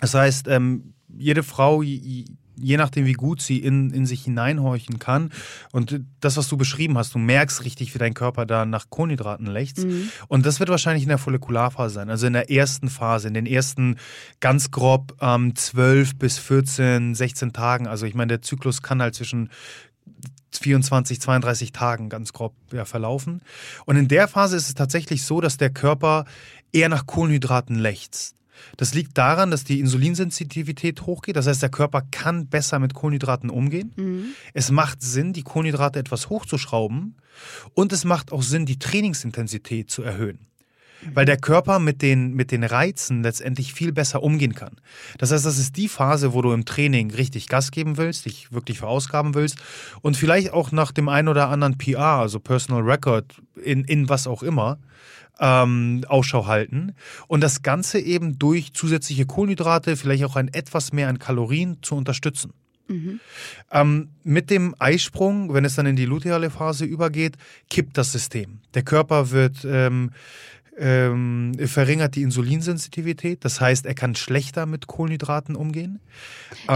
[0.00, 1.82] Das heißt, ähm, jede Frau,
[2.56, 5.30] je nachdem, wie gut sie in, in sich hineinhorchen kann.
[5.72, 9.46] Und das, was du beschrieben hast, du merkst richtig, wie dein Körper da nach Kohlenhydraten
[9.46, 9.84] lechzt.
[9.84, 10.10] Mhm.
[10.28, 13.46] Und das wird wahrscheinlich in der Follikularphase sein, also in der ersten Phase, in den
[13.46, 13.96] ersten
[14.40, 17.86] ganz grob ähm, 12 bis 14, 16 Tagen.
[17.86, 19.50] Also ich meine, der Zyklus kann halt zwischen
[20.52, 23.42] 24, 32 Tagen ganz grob ja, verlaufen.
[23.86, 26.24] Und in der Phase ist es tatsächlich so, dass der Körper
[26.72, 28.36] eher nach Kohlenhydraten lechzt.
[28.76, 31.36] Das liegt daran, dass die Insulinsensitivität hochgeht.
[31.36, 33.92] Das heißt, der Körper kann besser mit Kohlenhydraten umgehen.
[33.96, 34.24] Mhm.
[34.52, 37.16] Es macht Sinn, die Kohlenhydrate etwas hochzuschrauben.
[37.74, 40.46] Und es macht auch Sinn, die Trainingsintensität zu erhöhen.
[41.12, 44.76] Weil der Körper mit den, mit den Reizen letztendlich viel besser umgehen kann.
[45.18, 48.52] Das heißt, das ist die Phase, wo du im Training richtig Gas geben willst, dich
[48.52, 49.58] wirklich verausgaben willst
[50.00, 53.26] und vielleicht auch nach dem einen oder anderen PR, also Personal Record,
[53.62, 54.78] in, in was auch immer,
[55.40, 56.94] ähm, Ausschau halten
[57.26, 61.96] und das Ganze eben durch zusätzliche Kohlenhydrate, vielleicht auch ein etwas mehr an Kalorien zu
[61.96, 62.52] unterstützen.
[62.88, 63.20] Mhm.
[63.70, 67.36] Ähm, mit dem Eisprung, wenn es dann in die luteale Phase übergeht,
[67.70, 68.60] kippt das System.
[68.74, 70.10] Der Körper wird ähm,
[70.76, 73.44] ähm, verringert die Insulinsensitivität.
[73.44, 76.00] Das heißt, er kann schlechter mit Kohlenhydraten umgehen.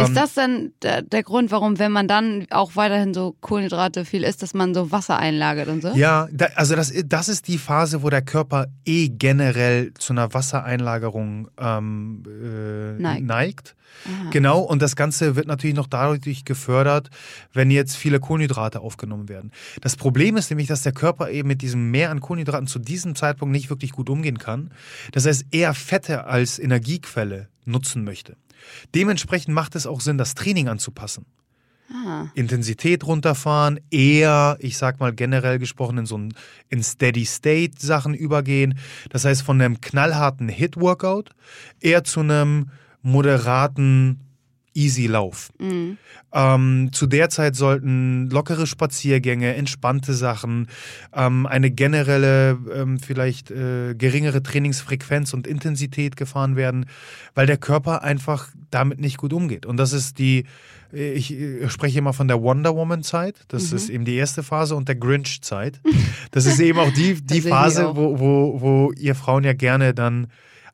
[0.00, 4.04] Ist ähm, das dann der, der, Grund, warum, wenn man dann auch weiterhin so Kohlenhydrate
[4.04, 5.88] viel isst, dass man so Wasser einlagert und so?
[5.94, 10.32] Ja, da, also das, das ist die Phase, wo der Körper eh generell zu einer
[10.32, 13.26] Wassereinlagerung ähm, äh, neigt.
[13.26, 13.74] neigt.
[14.30, 17.10] Genau, und das Ganze wird natürlich noch dadurch gefördert,
[17.52, 19.50] wenn jetzt viele Kohlenhydrate aufgenommen werden.
[19.80, 23.14] Das Problem ist nämlich, dass der Körper eben mit diesem Mehr an Kohlenhydraten zu diesem
[23.14, 24.70] Zeitpunkt nicht wirklich gut umgehen kann.
[25.12, 28.36] Das heißt, eher Fette als Energiequelle nutzen möchte.
[28.94, 31.26] Dementsprechend macht es auch Sinn, das Training anzupassen.
[31.90, 32.26] Ah.
[32.34, 36.34] Intensität runterfahren, eher, ich sag mal generell gesprochen, in so ein
[36.68, 38.78] in Steady State Sachen übergehen.
[39.08, 41.30] Das heißt, von einem knallharten Hit-Workout
[41.80, 42.70] eher zu einem
[43.00, 44.20] moderaten
[44.78, 45.50] Easy-Lauf.
[45.58, 45.98] Mhm.
[46.32, 50.68] Ähm, zu der Zeit sollten lockere Spaziergänge, entspannte Sachen,
[51.12, 56.86] ähm, eine generelle, ähm, vielleicht äh, geringere Trainingsfrequenz und Intensität gefahren werden,
[57.34, 59.66] weil der Körper einfach damit nicht gut umgeht.
[59.66, 60.44] Und das ist die,
[60.92, 63.76] ich, ich spreche immer von der Wonder Woman-Zeit, das mhm.
[63.76, 65.80] ist eben die erste Phase, und der Grinch-Zeit.
[66.30, 70.28] Das ist eben auch die, die Phase, wo, wo, wo ihr Frauen ja gerne dann,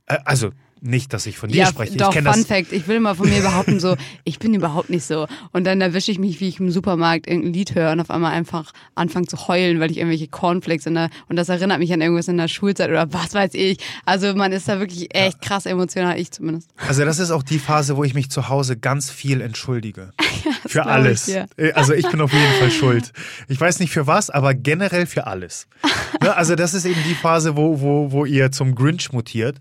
[0.07, 0.51] äh, also
[0.85, 1.97] nicht, dass ich von dir ja, spreche.
[1.97, 2.47] Doch, ich Fun das.
[2.47, 2.73] Fact.
[2.73, 5.27] Ich will immer von mir behaupten, so, ich bin überhaupt nicht so.
[5.53, 8.33] Und dann erwische ich mich, wie ich im Supermarkt irgendein Lied höre und auf einmal
[8.33, 12.01] einfach anfange zu heulen, weil ich irgendwelche Cornflakes in der, und das erinnert mich an
[12.01, 13.79] irgendwas in der Schulzeit oder was weiß ich.
[14.05, 16.71] Also man ist da wirklich echt krass emotional, ich zumindest.
[16.77, 20.13] Also das ist auch die Phase, wo ich mich zu Hause ganz viel entschuldige.
[20.75, 21.29] für alles.
[21.29, 21.37] Ich.
[21.57, 23.13] Äh, also ich bin auf jeden Fall schuld.
[23.49, 25.67] Ich weiß nicht für was, aber generell für alles.
[26.21, 29.59] Ne, also das ist eben die Phase, wo, wo, wo ihr zum Grinch mutiert.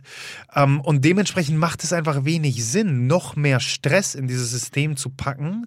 [0.56, 5.10] Ähm, und dementsprechend macht es einfach wenig Sinn, noch mehr Stress in dieses System zu
[5.10, 5.66] packen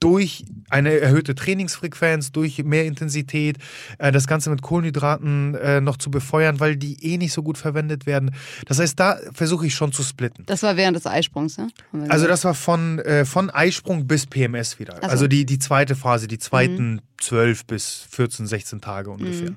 [0.00, 3.58] durch eine erhöhte Trainingsfrequenz, durch mehr Intensität,
[3.98, 7.58] äh, das Ganze mit Kohlenhydraten äh, noch zu befeuern, weil die eh nicht so gut
[7.58, 8.34] verwendet werden.
[8.66, 10.44] Das heißt, da versuche ich schon zu splitten.
[10.46, 11.68] Das war während des Eisprungs, ne?
[12.08, 14.96] Also das war von, äh, von Eisprung bis PMS wieder.
[14.96, 15.08] so.
[15.08, 19.52] Also die, die zweite Phase, die zweiten 12 bis 14, 16 Tage ungefähr.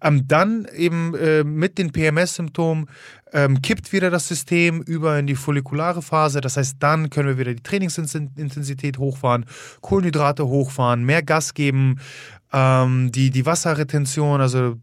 [0.00, 2.86] Ähm, dann eben äh, mit den PMS-Symptomen
[3.34, 6.40] ähm, kippt wieder das System über in die follikulare Phase.
[6.40, 9.44] Das heißt, dann können wir wieder die Trainingsintensität hochfahren,
[9.80, 11.96] Kohlenhydrate hochfahren, mehr Gas geben,
[12.52, 14.76] ähm, die, die Wasserretention, also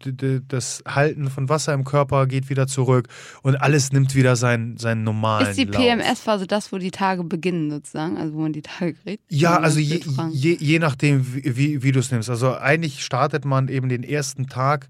[0.49, 3.07] das Halten von Wasser im Körper geht wieder zurück
[3.41, 5.65] und alles nimmt wieder seinen, seinen normalen Ist die.
[5.67, 8.17] PMS-Phase das, wo die Tage beginnen sozusagen?
[8.17, 9.23] Also wo man die Tage kriegt?
[9.29, 12.29] Ja, also je, je, je nachdem, wie, wie, wie du es nimmst.
[12.29, 14.89] Also eigentlich startet man eben den ersten Tag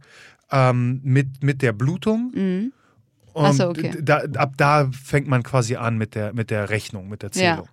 [0.51, 2.31] ähm, mit, mit der Blutung.
[2.33, 2.73] Mhm.
[3.33, 3.93] Und so, okay.
[4.01, 7.55] da, ab da fängt man quasi an mit der, mit der Rechnung, mit der Ja.
[7.55, 7.69] Zählung.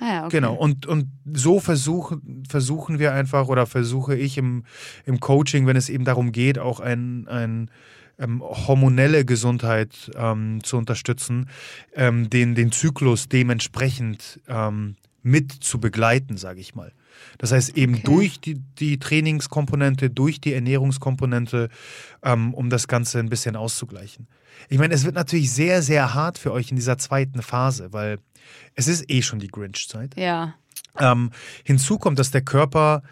[0.00, 0.36] Ah, ja, okay.
[0.38, 0.54] Genau.
[0.54, 4.64] Und, und so versuchen, versuchen wir einfach oder versuche ich im,
[5.04, 7.70] im Coaching, wenn es eben darum geht, auch ein, ein
[8.18, 11.48] ähm, hormonelle Gesundheit ähm, zu unterstützen,
[11.94, 16.92] ähm, den, den Zyklus dementsprechend ähm, mit zu begleiten, sage ich mal.
[17.38, 18.02] Das heißt eben Okay.
[18.04, 21.68] durch die, die Trainingskomponente, durch die Ernährungskomponente,
[22.22, 24.28] ähm, um das Ganze ein bisschen auszugleichen.
[24.68, 28.18] Ich meine, es wird natürlich sehr, sehr hart für euch in dieser zweiten Phase, weil
[28.74, 30.16] es ist eh schon die Grinch-Zeit.
[30.16, 30.54] Ja.
[30.98, 31.30] Ähm,
[31.64, 33.02] hinzu kommt, dass der Körper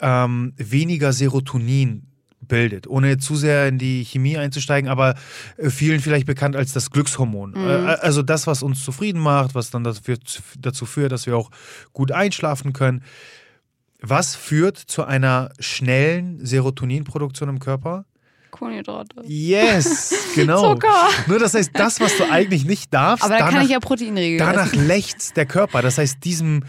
[0.00, 2.06] ähm, weniger Serotonin
[2.46, 5.14] bildet, ohne zu sehr in die Chemie einzusteigen, aber
[5.56, 7.54] äh, vielen vielleicht bekannt als das Glückshormon.
[7.56, 10.18] Äh, also das, was uns zufrieden macht, was dann dafür,
[10.58, 11.50] dazu führt, dass wir auch
[11.92, 13.02] gut einschlafen können.
[14.06, 18.04] Was führt zu einer schnellen Serotoninproduktion im Körper?
[18.50, 19.22] Kohlenhydrate.
[19.24, 20.74] Yes, genau.
[20.74, 21.08] Zucker.
[21.26, 23.80] Nur das heißt, das, was du eigentlich nicht darfst, Aber da kann danach ich ja
[23.80, 24.86] Proteinriegel Danach essen.
[24.86, 25.82] lechzt der Körper.
[25.82, 26.64] Das heißt, diesem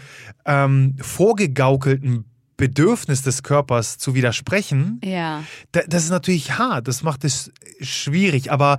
[0.46, 2.24] ähm, vorgegaukelten
[2.56, 5.44] Bedürfnis des Körpers zu widersprechen, Ja.
[5.72, 6.88] da, das ist natürlich hart.
[6.88, 8.50] Das macht es schwierig.
[8.50, 8.78] Aber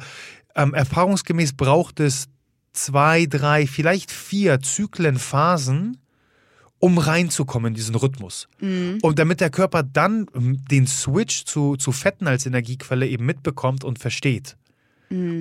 [0.56, 2.28] ähm, erfahrungsgemäß braucht es
[2.74, 5.98] zwei, drei, vielleicht vier Zyklen, Phasen,
[6.80, 8.48] um reinzukommen in diesen Rhythmus.
[9.02, 13.84] Und damit der Körper dann ähm, den Switch zu, zu Fetten als Energiequelle eben mitbekommt
[13.84, 14.58] und versteht.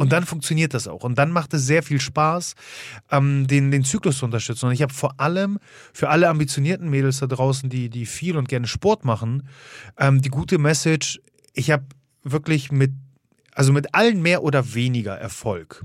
[0.00, 1.02] Und dann funktioniert das auch.
[1.02, 2.54] Und dann macht es sehr viel Spaß,
[3.10, 4.66] ähm, den, den Zyklus zu unterstützen.
[4.66, 5.58] Und ich habe vor allem
[5.92, 9.48] für alle ambitionierten Mädels da draußen, die, die viel und gerne Sport machen,
[9.98, 11.20] ähm, die gute Message,
[11.52, 11.84] ich habe
[12.22, 12.92] wirklich mit,
[13.52, 15.84] also mit allen mehr oder weniger Erfolg.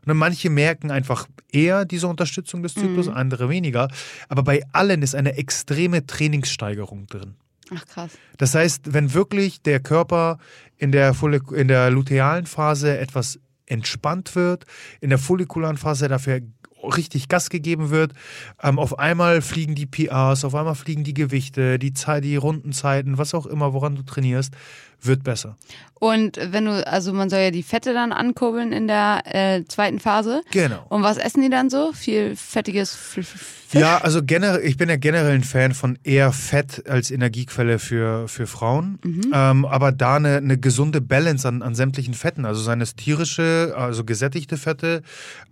[0.00, 3.88] Und dann manche merken einfach eher diese Unterstützung des Zyklus, andere weniger.
[4.28, 7.34] Aber bei allen ist eine extreme Trainingssteigerung drin.
[7.74, 8.10] Ach krass.
[8.38, 10.38] Das heißt, wenn wirklich der Körper
[10.78, 14.64] in der, Follik- in der lutealen Phase etwas entspannt wird,
[15.00, 16.40] in der follikularen Phase dafür
[16.82, 18.14] richtig Gas gegeben wird,
[18.62, 23.18] ähm, auf einmal fliegen die PRs, auf einmal fliegen die Gewichte, die, Zeit, die Rundenzeiten,
[23.18, 24.54] was auch immer, woran du trainierst,
[25.02, 25.56] wird besser.
[26.00, 30.00] Und wenn du, also man soll ja die Fette dann ankurbeln in der äh, zweiten
[30.00, 30.42] Phase.
[30.50, 30.86] Genau.
[30.88, 31.92] Und was essen die dann so?
[31.92, 33.28] Viel fettiges Fisch?
[33.72, 38.26] Ja, also generell, ich bin ja generell ein Fan von eher Fett als Energiequelle für,
[38.28, 38.98] für Frauen.
[39.32, 43.74] Ähm, aber da eine, eine gesunde Balance an, an sämtlichen Fetten, also seien es tierische,
[43.76, 45.02] also gesättigte Fette,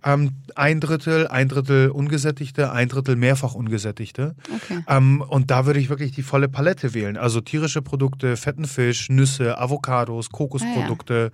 [0.03, 4.35] ähm, ein Drittel, ein Drittel ungesättigte, ein Drittel mehrfach ungesättigte.
[4.53, 4.83] Okay.
[4.87, 7.15] Ähm, und da würde ich wirklich die volle Palette wählen.
[7.15, 11.31] Also tierische Produkte, fetten Fisch, Nüsse, Avocados, Kokosprodukte,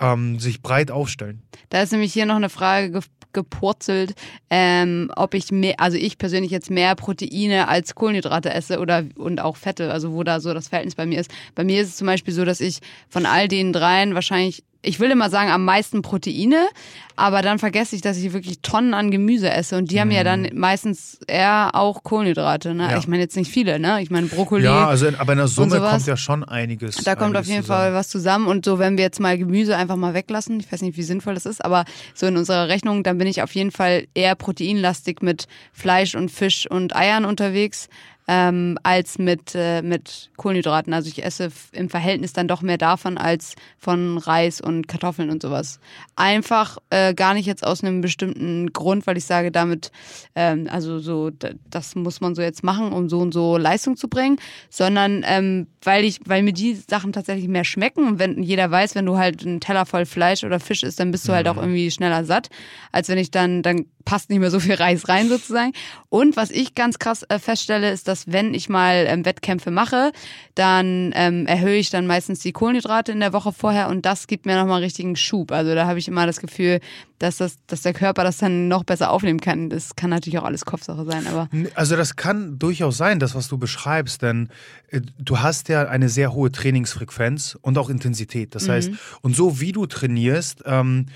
[0.00, 1.42] ähm, sich breit aufstellen.
[1.70, 3.02] Da ist nämlich hier noch eine Frage ge
[3.34, 4.14] gepurzelt,
[4.48, 9.40] ähm, ob ich mehr, also ich persönlich jetzt mehr Proteine als Kohlenhydrate esse oder und
[9.40, 11.30] auch Fette, also wo da so das Verhältnis bei mir ist.
[11.54, 12.78] Bei mir ist es zum Beispiel so, dass ich
[13.10, 16.68] von all den dreien wahrscheinlich, ich will immer sagen, am meisten Proteine,
[17.16, 20.22] aber dann vergesse ich, dass ich wirklich Tonnen an Gemüse esse und die haben ja
[20.22, 22.74] dann meistens eher auch Kohlenhydrate.
[22.74, 22.84] Ne?
[22.84, 22.90] Mhm.
[22.90, 22.98] Ja.
[22.98, 24.00] Ich meine jetzt nicht viele, ne?
[24.02, 24.64] Ich meine Brokkoli.
[24.64, 26.96] Ja, also in, aber in der Summe kommt ja schon einiges.
[26.96, 27.80] Da kommt auf einiges jeden zusammen.
[27.80, 28.46] Fall was zusammen.
[28.46, 31.34] Und so, wenn wir jetzt mal Gemüse einfach mal weglassen, ich weiß nicht, wie sinnvoll
[31.34, 35.22] das ist, aber so in unserer Rechnung, dann bin ich auf jeden Fall eher proteinlastig
[35.22, 37.88] mit Fleisch und Fisch und Eiern unterwegs.
[38.30, 40.92] Ähm, als mit, äh, mit Kohlenhydraten.
[40.92, 45.40] Also ich esse im Verhältnis dann doch mehr davon als von Reis und Kartoffeln und
[45.40, 45.80] sowas.
[46.14, 49.90] Einfach äh, gar nicht jetzt aus einem bestimmten Grund, weil ich sage, damit,
[50.34, 51.30] ähm, also so,
[51.70, 54.36] das muss man so jetzt machen, um so und so Leistung zu bringen,
[54.68, 58.94] sondern ähm, weil ich, weil mir die Sachen tatsächlich mehr schmecken und wenn jeder weiß,
[58.94, 61.56] wenn du halt einen Teller voll Fleisch oder Fisch isst, dann bist du halt auch
[61.56, 62.50] irgendwie schneller satt,
[62.92, 65.72] als wenn ich dann, dann passt nicht mehr so viel Reis rein sozusagen.
[66.08, 70.12] Und was ich ganz krass äh, feststelle, ist, dass wenn ich mal ähm, Wettkämpfe mache,
[70.54, 74.46] dann ähm, erhöhe ich dann meistens die Kohlenhydrate in der Woche vorher und das gibt
[74.46, 75.52] mir nochmal richtigen Schub.
[75.52, 76.80] Also da habe ich immer das Gefühl,
[77.18, 79.68] dass, das, dass der Körper das dann noch besser aufnehmen kann.
[79.68, 81.50] Das kann natürlich auch alles Kopfsache sein, aber.
[81.74, 84.48] Also das kann durchaus sein, das, was du beschreibst, denn
[84.90, 88.54] äh, du hast ja eine sehr hohe Trainingsfrequenz und auch Intensität.
[88.54, 88.72] Das mhm.
[88.72, 88.90] heißt,
[89.20, 91.06] und so wie du trainierst, ähm,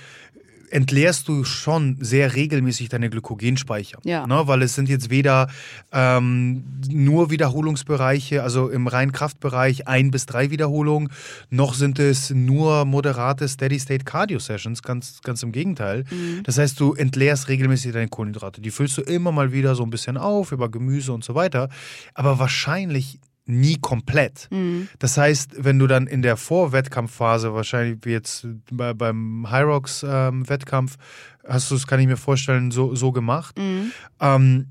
[0.73, 3.99] entleerst du schon sehr regelmäßig deine Glykogenspeicher.
[4.05, 4.27] Ja.
[4.27, 4.43] Ne?
[4.47, 5.49] Weil es sind jetzt weder
[5.93, 11.11] ähm, nur Wiederholungsbereiche, also im reinen Kraftbereich ein bis drei Wiederholungen,
[11.51, 16.05] noch sind es nur moderate Steady-State-Cardio-Sessions, ganz, ganz im Gegenteil.
[16.11, 16.43] Mhm.
[16.45, 18.61] Das heißt, du entleerst regelmäßig deine Kohlenhydrate.
[18.61, 21.69] Die füllst du immer mal wieder so ein bisschen auf über Gemüse und so weiter.
[22.15, 24.49] Aber wahrscheinlich nie komplett.
[24.51, 24.89] Mhm.
[24.99, 31.49] Das heißt, wenn du dann in der Vorwettkampfphase, wahrscheinlich wie jetzt bei, beim Hyrox-Wettkampf, ähm,
[31.49, 33.93] hast du es, kann ich mir vorstellen, so, so gemacht, mhm.
[34.21, 34.67] ähm,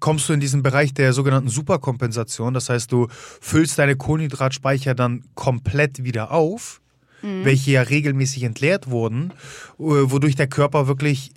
[0.00, 2.54] kommst du in diesen Bereich der sogenannten Superkompensation.
[2.54, 6.80] Das heißt, du füllst deine Kohlenhydratspeicher dann komplett wieder auf.
[7.20, 7.44] Mhm.
[7.44, 9.32] welche ja regelmäßig entleert wurden,
[9.76, 11.32] wodurch der Körper wirklich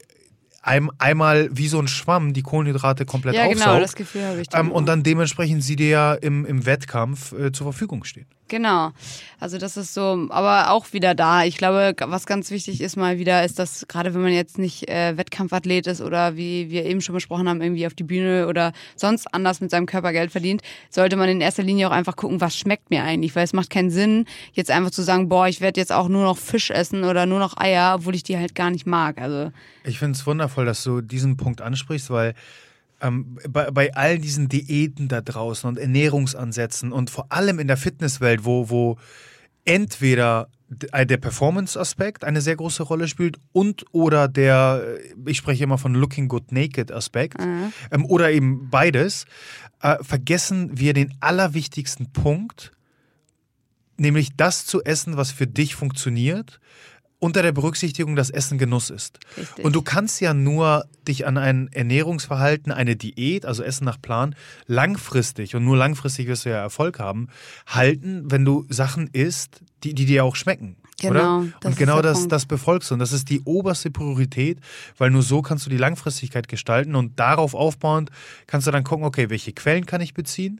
[0.61, 3.65] ein, einmal wie so ein Schwamm die Kohlenhydrate komplett ja, aufsaugt.
[3.65, 4.47] Genau, das Gefühl habe ich.
[4.53, 8.27] Ähm, und dann dementsprechend sie dir ja im, im Wettkampf äh, zur Verfügung stehen.
[8.51, 8.91] Genau.
[9.39, 11.45] Also das ist so, aber auch wieder da.
[11.45, 14.89] Ich glaube, was ganz wichtig ist mal wieder, ist, dass gerade wenn man jetzt nicht
[14.89, 18.73] äh, Wettkampfathlet ist oder wie wir eben schon besprochen haben, irgendwie auf die Bühne oder
[18.97, 22.41] sonst anders mit seinem Körper Geld verdient, sollte man in erster Linie auch einfach gucken,
[22.41, 23.33] was schmeckt mir eigentlich.
[23.37, 26.25] Weil es macht keinen Sinn, jetzt einfach zu sagen, boah, ich werde jetzt auch nur
[26.25, 29.17] noch Fisch essen oder nur noch Eier, obwohl ich die halt gar nicht mag.
[29.17, 29.53] Also
[29.85, 32.35] ich finde es wundervoll, dass du diesen Punkt ansprichst, weil
[33.01, 37.77] ähm, bei, bei all diesen Diäten da draußen und Ernährungsansätzen und vor allem in der
[37.77, 38.97] Fitnesswelt, wo, wo
[39.65, 40.49] entweder
[40.91, 45.93] äh, der Performance-Aspekt eine sehr große Rolle spielt und oder der, ich spreche immer von
[45.93, 47.73] Looking Good Naked-Aspekt mhm.
[47.91, 49.25] ähm, oder eben beides,
[49.81, 52.71] äh, vergessen wir den allerwichtigsten Punkt,
[53.97, 56.59] nämlich das zu essen, was für dich funktioniert
[57.21, 59.19] unter der Berücksichtigung, dass Essen Genuss ist.
[59.37, 59.63] Richtig.
[59.63, 64.35] Und du kannst ja nur dich an ein Ernährungsverhalten, eine Diät, also Essen nach Plan,
[64.65, 67.27] langfristig, und nur langfristig wirst du ja Erfolg haben,
[67.67, 70.77] halten, wenn du Sachen isst, die, die dir auch schmecken.
[70.99, 71.41] Genau.
[71.41, 71.51] Oder?
[71.63, 72.95] und genau das, das befolgst du.
[72.95, 74.59] Und das ist die oberste Priorität,
[74.97, 78.09] weil nur so kannst du die Langfristigkeit gestalten und darauf aufbauend
[78.47, 80.59] kannst du dann gucken, okay, welche Quellen kann ich beziehen?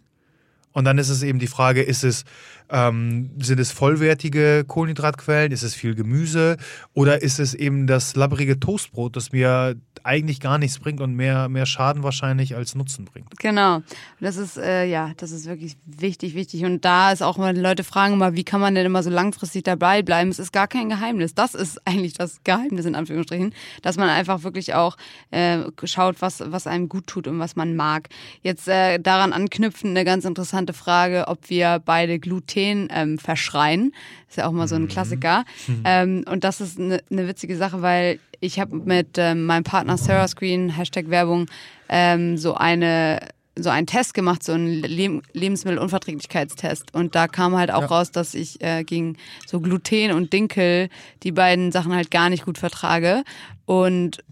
[0.74, 2.24] Und dann ist es eben die Frage, ist es,
[2.70, 6.58] ähm, sind es vollwertige Kohlenhydratquellen, ist es viel Gemüse
[6.94, 11.50] oder ist es eben das labbrige Toastbrot, das mir eigentlich gar nichts bringt und mehr,
[11.50, 13.38] mehr Schaden wahrscheinlich als Nutzen bringt.
[13.40, 13.82] Genau.
[14.20, 16.64] Das ist, äh, ja, das ist wirklich wichtig, wichtig.
[16.64, 19.64] Und da ist auch die Leute fragen immer, wie kann man denn immer so langfristig
[19.64, 20.30] dabei bleiben?
[20.30, 21.36] Es ist gar kein Geheimnis.
[21.36, 24.98] Das ist eigentlich das Geheimnis in Anführungsstrichen, dass man einfach wirklich auch
[25.32, 28.10] äh, schaut, was, was einem gut tut und was man mag.
[28.42, 33.94] Jetzt äh, daran anknüpfen, eine ganz interessante Frage, ob wir beide Gluten ähm, verschreien.
[34.30, 34.88] Ist ja auch mal so ein mhm.
[34.88, 35.46] Klassiker.
[35.68, 35.84] Mhm.
[35.86, 39.98] Ähm, und das ist eine ne witzige Sache, weil ich habe mit ähm, meinem Partner
[39.98, 41.48] Sarah Screen, Hashtag Werbung,
[41.90, 43.20] ähm, so eine
[43.58, 46.94] so einen Test gemacht, so einen Le Lebensmittelunverträglichkeitstest.
[46.94, 47.88] Und da kam halt auch ja.
[47.88, 50.90] raus, dass ich äh, gegen so Gluten und Dinkel
[51.24, 53.24] die beiden Sachen halt gar nicht gut vertrage.
[53.66, 54.24] Und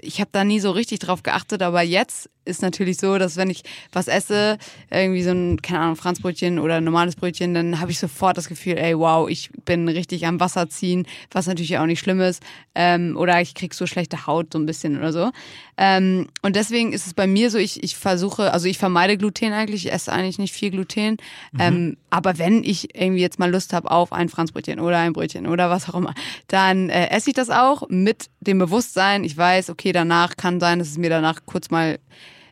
[0.00, 3.50] ich habe da nie so richtig drauf geachtet, aber jetzt ist natürlich so, dass wenn
[3.50, 4.58] ich was esse,
[4.90, 8.48] irgendwie so ein, keine Ahnung, Franzbrötchen oder ein normales Brötchen, dann habe ich sofort das
[8.48, 12.42] Gefühl, ey, wow, ich bin richtig am Wasser ziehen, was natürlich auch nicht schlimm ist.
[12.74, 15.30] Ähm, oder ich krieg so schlechte Haut so ein bisschen oder so.
[15.76, 19.52] Ähm, und deswegen ist es bei mir so, ich, ich versuche, also ich vermeide Gluten
[19.52, 21.18] eigentlich, ich esse eigentlich nicht viel Gluten.
[21.52, 21.60] Mhm.
[21.60, 25.46] Ähm, aber wenn ich irgendwie jetzt mal Lust habe auf ein Franzbrötchen oder ein Brötchen
[25.46, 26.14] oder was auch immer,
[26.48, 30.78] dann äh, esse ich das auch mit dem Bewusstsein, ich weiß, okay, danach kann sein,
[30.78, 31.98] dass es mir danach kurz mal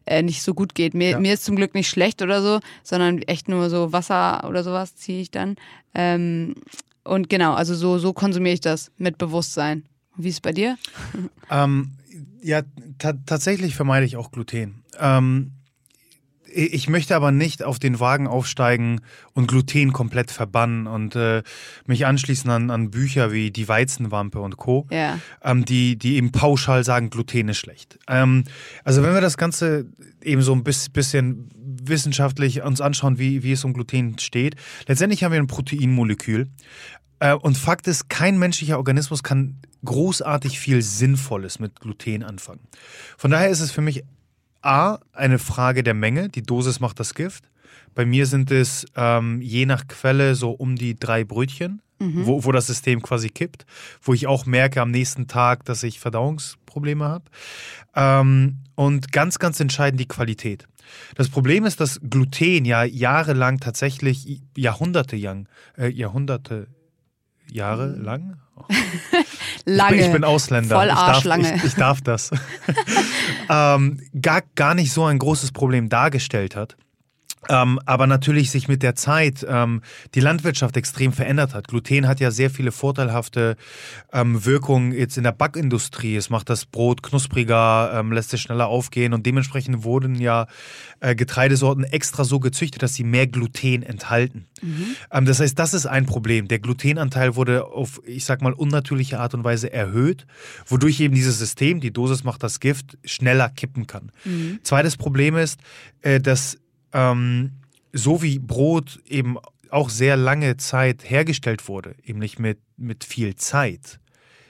[0.07, 0.95] äh, nicht so gut geht.
[0.95, 1.21] Mir, ja.
[1.21, 4.97] mir ist zum Glück nicht schlecht oder so, sondern echt nur so Wasser oder sowas
[4.97, 5.57] ziehe ich dann.
[5.95, 6.55] Ähm,
[7.05, 9.85] und genau, also so, so konsumiere ich das mit Bewusstsein.
[10.17, 10.77] Wie ist es bei dir?
[11.51, 11.93] Ähm,
[12.43, 12.63] ja,
[13.27, 14.83] tatsächlich vermeide ich auch Gluten.
[14.99, 15.53] Ähm,
[16.55, 19.01] ich möchte aber nicht auf den Wagen aufsteigen
[19.33, 21.43] und Gluten komplett verbannen und äh,
[21.87, 25.19] mich anschließen an, an Bücher wie Die Weizenwampe und Co., ja.
[25.43, 27.99] ähm, die, die eben pauschal sagen, Gluten ist schlecht.
[28.09, 28.45] Ähm,
[28.85, 29.87] also wenn wir das Ganze
[30.23, 34.55] eben so ein bisschen wissenschaftlich uns anschauen, wie, wie es um Gluten steht,
[34.87, 36.49] letztendlich haben wir ein Proteinmolekül.
[37.19, 42.61] Äh, und Fakt ist, kein menschlicher Organismus kann großartig viel Sinnvolles mit Gluten anfangen.
[43.19, 44.03] Von daher ist es für mich
[44.65, 47.45] A, eine Frage der Menge, die Dosis macht das Gift.
[47.95, 52.27] Bei mir sind es ähm, je nach Quelle so um die drei Brötchen, Mhm.
[52.27, 53.67] wo, wo das System quasi kippt,
[54.03, 57.25] wo ich auch merke am nächsten Tag, dass ich Verdauungsprobleme habe.
[57.95, 60.67] Ähm, und ganz, ganz entscheidend die Qualität.
[61.15, 65.49] Das Problem ist, dass Gluten ja jahrelang tatsächlich Jahrhunderte lang,
[65.79, 66.67] äh, Jahrhunderte
[67.51, 68.39] Jahre lang?
[69.65, 69.97] Lange.
[69.97, 70.77] Ich bin, ich bin Ausländer.
[70.77, 71.57] Voll ich, darf, Arschlange.
[71.57, 72.31] ich, ich darf das.
[73.51, 76.77] ähm, gar, gar nicht so ein großes Problem dargestellt hat.
[77.49, 79.83] Ähm, aber natürlich sich mit der Zeit ähm,
[80.15, 81.69] die Landwirtschaft extrem verändert hat.
[81.69, 83.57] Gluten hat ja sehr viele vorteilhafte
[84.13, 86.17] ähm, Wirkungen jetzt in der Backindustrie.
[86.17, 90.47] Es macht das Brot knuspriger, ähm, lässt es schneller aufgehen und dementsprechend wurden ja
[91.01, 94.47] äh, Getreidesorten extra so gezüchtet, dass sie mehr Gluten enthalten.
[95.11, 96.49] Ähm, das heißt, das ist ein Problem.
[96.49, 100.27] Der Glutenanteil wurde auf, ich sag mal, unnatürliche Art und Weise erhöht,
[100.67, 104.11] wodurch eben dieses System, die Dosis macht das Gift, schneller kippen kann.
[104.63, 105.61] Zweites Problem ist,
[106.03, 106.59] äh, dass
[106.95, 107.53] ähm,
[107.93, 109.37] so wie Brot eben
[109.71, 114.01] auch sehr lange Zeit hergestellt wurde, eben nicht mit, mit viel Zeit,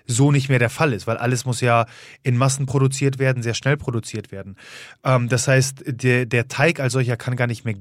[0.06, 1.86] so nicht mehr der Fall ist, weil alles muss ja
[2.22, 4.56] in Massen produziert werden, sehr schnell produziert werden.
[5.02, 7.76] Ähm, das heißt, der, der Teig als solcher kann gar nicht mehr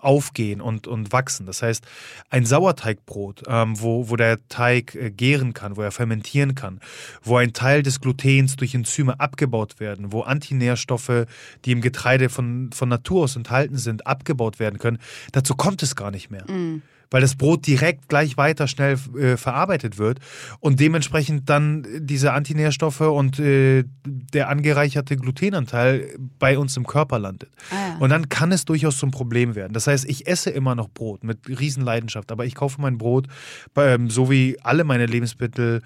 [0.00, 1.46] aufgehen und, und wachsen.
[1.46, 1.84] Das heißt,
[2.30, 6.80] ein Sauerteigbrot, ähm, wo, wo der Teig äh, gären kann, wo er fermentieren kann,
[7.22, 11.26] wo ein Teil des Glutens durch Enzyme abgebaut werden, wo Antinährstoffe,
[11.64, 14.98] die im Getreide von, von Natur aus enthalten sind, abgebaut werden können,
[15.32, 16.44] dazu kommt es gar nicht mehr
[17.10, 20.20] weil das Brot direkt gleich weiter schnell äh, verarbeitet wird
[20.60, 27.50] und dementsprechend dann diese Antinährstoffe und äh, der angereicherte Glutenanteil bei uns im Körper landet.
[27.70, 27.98] Ah.
[28.00, 29.72] Und dann kann es durchaus zum Problem werden.
[29.72, 33.26] Das heißt, ich esse immer noch Brot mit Riesenleidenschaft, aber ich kaufe mein Brot,
[33.76, 35.82] ähm, so wie alle meine Lebensmittel,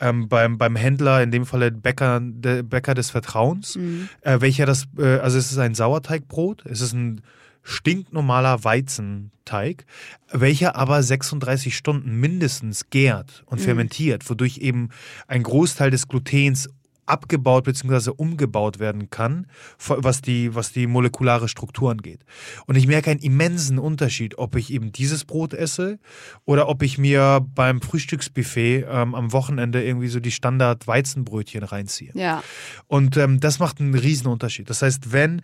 [0.00, 3.76] ähm, beim, beim Händler, in dem Falle Bäcker, der Bäcker des Vertrauens,
[4.22, 7.20] äh, welcher das, äh, also es ist ein Sauerteigbrot, es ist ein
[7.64, 9.86] stinknormaler Weizenteig,
[10.30, 14.90] welcher aber 36 Stunden mindestens gärt und fermentiert, wodurch eben
[15.26, 16.68] ein Großteil des Glutens
[17.06, 18.10] abgebaut bzw.
[18.16, 19.46] umgebaut werden kann,
[19.78, 22.20] was die, was die molekulare Struktur angeht.
[22.66, 25.98] Und ich merke einen immensen Unterschied, ob ich eben dieses Brot esse
[26.44, 32.12] oder ob ich mir beim Frühstücksbuffet ähm, am Wochenende irgendwie so die Standard-Weizenbrötchen reinziehe.
[32.14, 32.42] Ja.
[32.86, 34.70] Und ähm, das macht einen riesen Unterschied.
[34.70, 35.42] Das heißt, wenn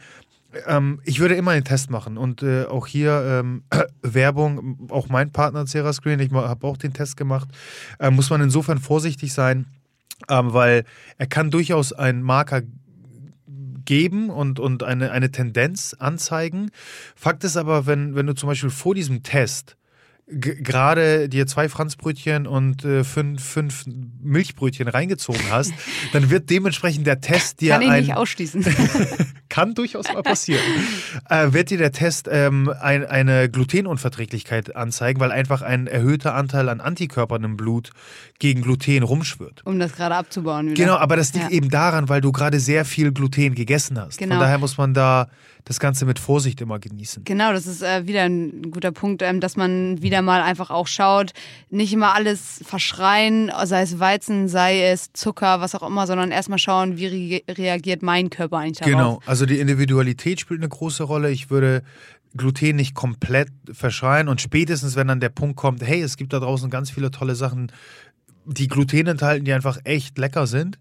[0.66, 3.62] ähm, ich würde immer einen Test machen und äh, auch hier ähm,
[4.02, 7.48] Werbung, auch mein Partner Cerascreen, ich habe auch den Test gemacht,
[7.98, 9.66] äh, muss man insofern vorsichtig sein,
[10.28, 10.84] ähm, weil
[11.18, 12.62] er kann durchaus einen Marker
[13.84, 16.70] geben und, und eine, eine Tendenz anzeigen.
[17.16, 19.76] Fakt ist aber, wenn, wenn du zum Beispiel vor diesem Test
[20.32, 23.84] gerade dir zwei Franzbrötchen und äh, fünf, fünf
[24.22, 25.72] Milchbrötchen reingezogen hast,
[26.12, 28.64] dann wird dementsprechend der Test dir Kann ich ein, nicht ausschließen.
[29.48, 30.62] kann durchaus mal passieren.
[31.28, 36.68] äh, wird dir der Test ähm, ein, eine Glutenunverträglichkeit anzeigen, weil einfach ein erhöhter Anteil
[36.68, 37.90] an Antikörpern im Blut
[38.38, 39.62] gegen Gluten rumschwirrt.
[39.64, 40.74] um das gerade abzubauen wieder.
[40.84, 41.56] Genau, aber das liegt Ja.
[41.56, 44.18] eben daran, weil du gerade sehr viel Gluten gegessen hast.
[44.18, 44.36] Genau.
[44.36, 45.28] Von daher muss man da
[45.70, 47.22] das Ganze mit Vorsicht immer genießen.
[47.22, 50.88] Genau, das ist äh, wieder ein guter Punkt, ähm, dass man wieder mal einfach auch
[50.88, 51.30] schaut,
[51.68, 56.58] nicht immer alles verschreien, sei es Weizen, sei es Zucker, was auch immer, sondern erstmal
[56.58, 58.90] schauen, wie re reagiert mein Körper eigentlich darauf.
[58.90, 61.30] Genau, also die Individualität spielt eine große Rolle.
[61.30, 61.84] Ich würde
[62.36, 66.40] Gluten nicht komplett verschreien und spätestens, wenn dann der Punkt kommt, hey, es gibt da
[66.40, 67.70] draußen ganz viele tolle Sachen,
[68.44, 70.80] die Gluten enthalten, die einfach echt lecker sind,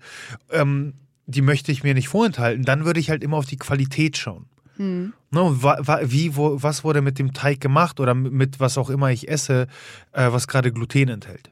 [0.52, 0.94] ähm,
[1.28, 4.48] die möchte ich mir nicht vorenthalten, dann würde ich halt immer auf die Qualität schauen.
[4.80, 5.12] Hm.
[5.32, 8.90] Ne, wa, wa, wie, wo, was wurde mit dem Teig gemacht oder mit was auch
[8.90, 9.68] immer ich esse,
[10.14, 11.52] äh, was gerade Gluten enthält.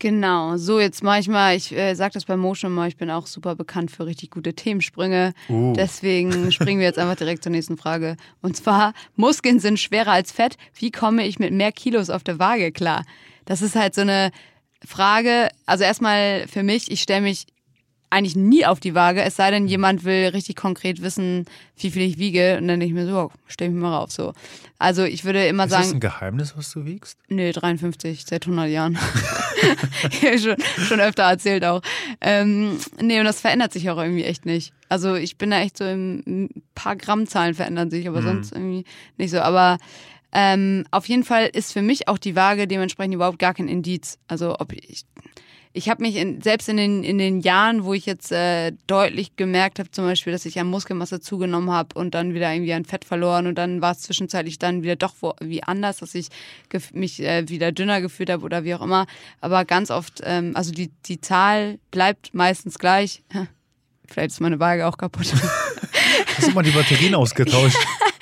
[0.00, 3.28] Genau, so jetzt manchmal, ich äh, sag das bei Mo schon mal, ich bin auch
[3.28, 5.32] super bekannt für richtig gute Themensprünge.
[5.48, 5.72] Uh.
[5.74, 8.16] Deswegen springen wir jetzt einfach direkt zur nächsten Frage.
[8.42, 10.56] Und zwar, Muskeln sind schwerer als Fett.
[10.74, 13.04] Wie komme ich mit mehr Kilos auf der Waage klar?
[13.44, 14.32] Das ist halt so eine
[14.84, 15.48] Frage.
[15.64, 17.46] Also erstmal für mich, ich stelle mich
[18.10, 22.02] eigentlich nie auf die Waage, es sei denn, jemand will richtig konkret wissen, wie viel
[22.02, 22.58] ich wiege.
[22.58, 24.12] Und dann denke ich mir so, oh, stell mich mal rauf.
[24.12, 24.32] So.
[24.78, 25.96] Also ich würde immer Ist das sagen.
[25.96, 27.18] ein Geheimnis, was du wiegst?
[27.28, 28.98] Nee, 53, seit 100 Jahren.
[30.38, 31.82] schon, schon öfter erzählt auch.
[32.20, 34.72] Ähm, nee, und das verändert sich auch irgendwie echt nicht.
[34.88, 38.84] Also ich bin da echt so im ein paar Grammzahlen verändern sich, aber sonst irgendwie
[39.16, 39.40] nicht so.
[39.40, 39.78] Aber
[40.32, 44.18] ähm, auf jeden Fall ist für mich auch die Waage dementsprechend überhaupt gar kein Indiz.
[44.28, 45.04] Also ob ich
[45.76, 49.34] ich habe mich in, selbst in den, in den Jahren, wo ich jetzt äh, deutlich
[49.34, 52.84] gemerkt habe, zum Beispiel, dass ich an Muskelmasse zugenommen habe und dann wieder irgendwie an
[52.84, 56.28] Fett verloren und dann war es zwischenzeitlich dann wieder doch wo, wie anders, dass ich
[56.92, 59.06] mich äh, wieder dünner gefühlt habe oder wie auch immer.
[59.40, 63.24] Aber ganz oft, ähm, also die, die Zahl bleibt meistens gleich.
[64.06, 65.32] Vielleicht ist meine Waage auch kaputt.
[66.36, 67.78] Hast du mal die Batterien ausgetauscht?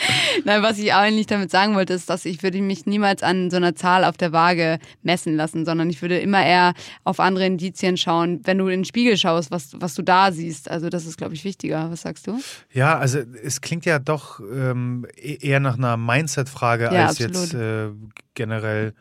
[0.44, 3.56] Nein, was ich eigentlich damit sagen wollte, ist, dass ich würde mich niemals an so
[3.56, 6.74] einer Zahl auf der Waage messen lassen, sondern ich würde immer eher
[7.04, 10.70] auf andere Indizien schauen, wenn du in den Spiegel schaust, was, was du da siehst.
[10.70, 11.90] Also das ist, glaube ich, wichtiger.
[11.90, 12.40] Was sagst du?
[12.72, 17.34] Ja, also es klingt ja doch ähm, e-, eher nach einer Mindset-Frage Ja, als absolut.
[17.34, 17.88] jetzt äh,
[18.34, 18.94] generell,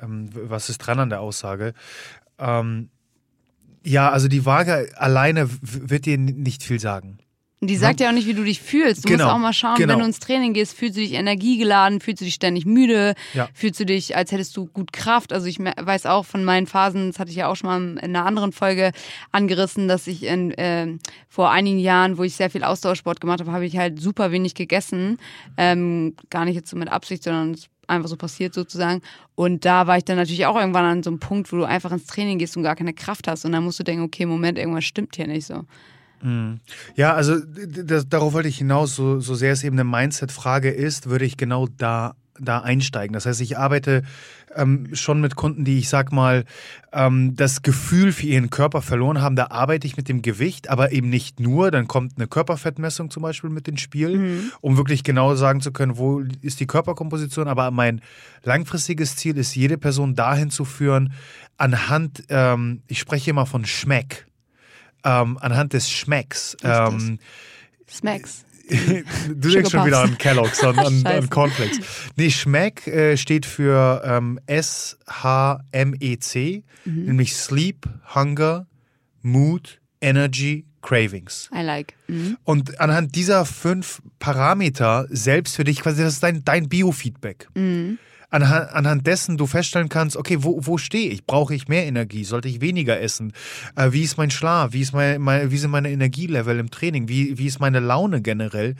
[0.00, 1.74] ähm, was ist dran an der Aussage.
[2.38, 2.90] Ähm,
[3.82, 7.18] ja, also die Waage alleine wird dir nicht viel sagen.
[7.62, 9.04] Die sagt ja auch nicht, wie du dich fühlst.
[9.04, 9.94] Du Genau, musst auch mal schauen, genau.
[9.94, 13.48] wenn du ins Training gehst, fühlst du dich energiegeladen, fühlst du dich ständig müde, Ja.
[13.54, 15.32] fühlst du dich, als hättest du gut Kraft.
[15.32, 18.14] Also ich weiß auch von meinen Phasen, das hatte ich ja auch schon mal in
[18.14, 18.92] einer anderen Folge
[19.32, 20.98] angerissen, dass ich in, ähm,
[21.28, 24.54] vor einigen Jahren, wo ich sehr viel Ausdauersport gemacht habe, habe ich halt super wenig
[24.54, 25.16] gegessen.
[25.56, 29.00] Ähm, gar nicht jetzt so mit Absicht, sondern es ist einfach so passiert sozusagen.
[29.34, 31.90] Und da war ich dann natürlich auch irgendwann an so einem Punkt, wo du einfach
[31.92, 33.44] ins Training gehst und gar keine Kraft hast.
[33.46, 35.62] Und dann musst du denken, okay, Moment, irgendwas stimmt hier nicht so.
[36.94, 41.08] Ja, also das, darauf wollte ich hinaus, so, so sehr es eben eine Mindset-Frage ist,
[41.08, 43.12] würde ich genau da, da einsteigen.
[43.14, 44.02] Das heißt, ich arbeite
[44.56, 46.44] ähm, schon mit Kunden, die, ich sag mal,
[46.92, 49.36] ähm, das Gefühl für ihren Körper verloren haben.
[49.36, 51.70] Da arbeite ich mit dem Gewicht, aber eben nicht nur.
[51.70, 55.98] Dann kommt eine Körperfettmessung zum Beispiel mit ins Spiel, um wirklich genau sagen zu können,
[55.98, 57.48] wo ist die Körperkomposition.
[57.48, 58.00] Aber mein
[58.42, 61.12] langfristiges Ziel ist, jede Person dahin zu führen,
[61.58, 64.26] anhand, ähm, ich spreche immer von Schmeck
[65.06, 66.54] ähm, anhand des Schmecks.
[66.62, 67.18] Ähm,
[67.88, 68.44] Smacks.
[68.68, 69.04] du
[69.48, 71.78] denkst schon wieder an Kellogg's, an, an, an Cornflakes.
[72.16, 75.04] Nee, Schmeck äh, steht für ähm, S-H-M-E-C,
[76.84, 77.04] Mhm.
[77.04, 78.66] nämlich Sleep, Hunger,
[79.22, 81.50] Mood, Energy, Cravings.
[81.52, 81.94] I like.
[82.06, 82.36] Mhm.
[82.44, 87.48] Und anhand dieser fünf Parameter selbst für dich, quasi, das ist dein, dein Biofeedback.
[87.54, 87.98] Mhm.
[88.30, 91.24] Anhand, anhand dessen du feststellen kannst, okay, wo, wo stehe ich?
[91.24, 92.24] Brauche ich mehr Energie?
[92.24, 93.32] Sollte ich weniger essen?
[93.76, 94.72] Äh, wie ist mein Schlaf?
[94.72, 97.08] Wie, ist mein, mein, wie sind meine Energielevel im Training?
[97.08, 98.74] Wie, wie ist meine Laune generell?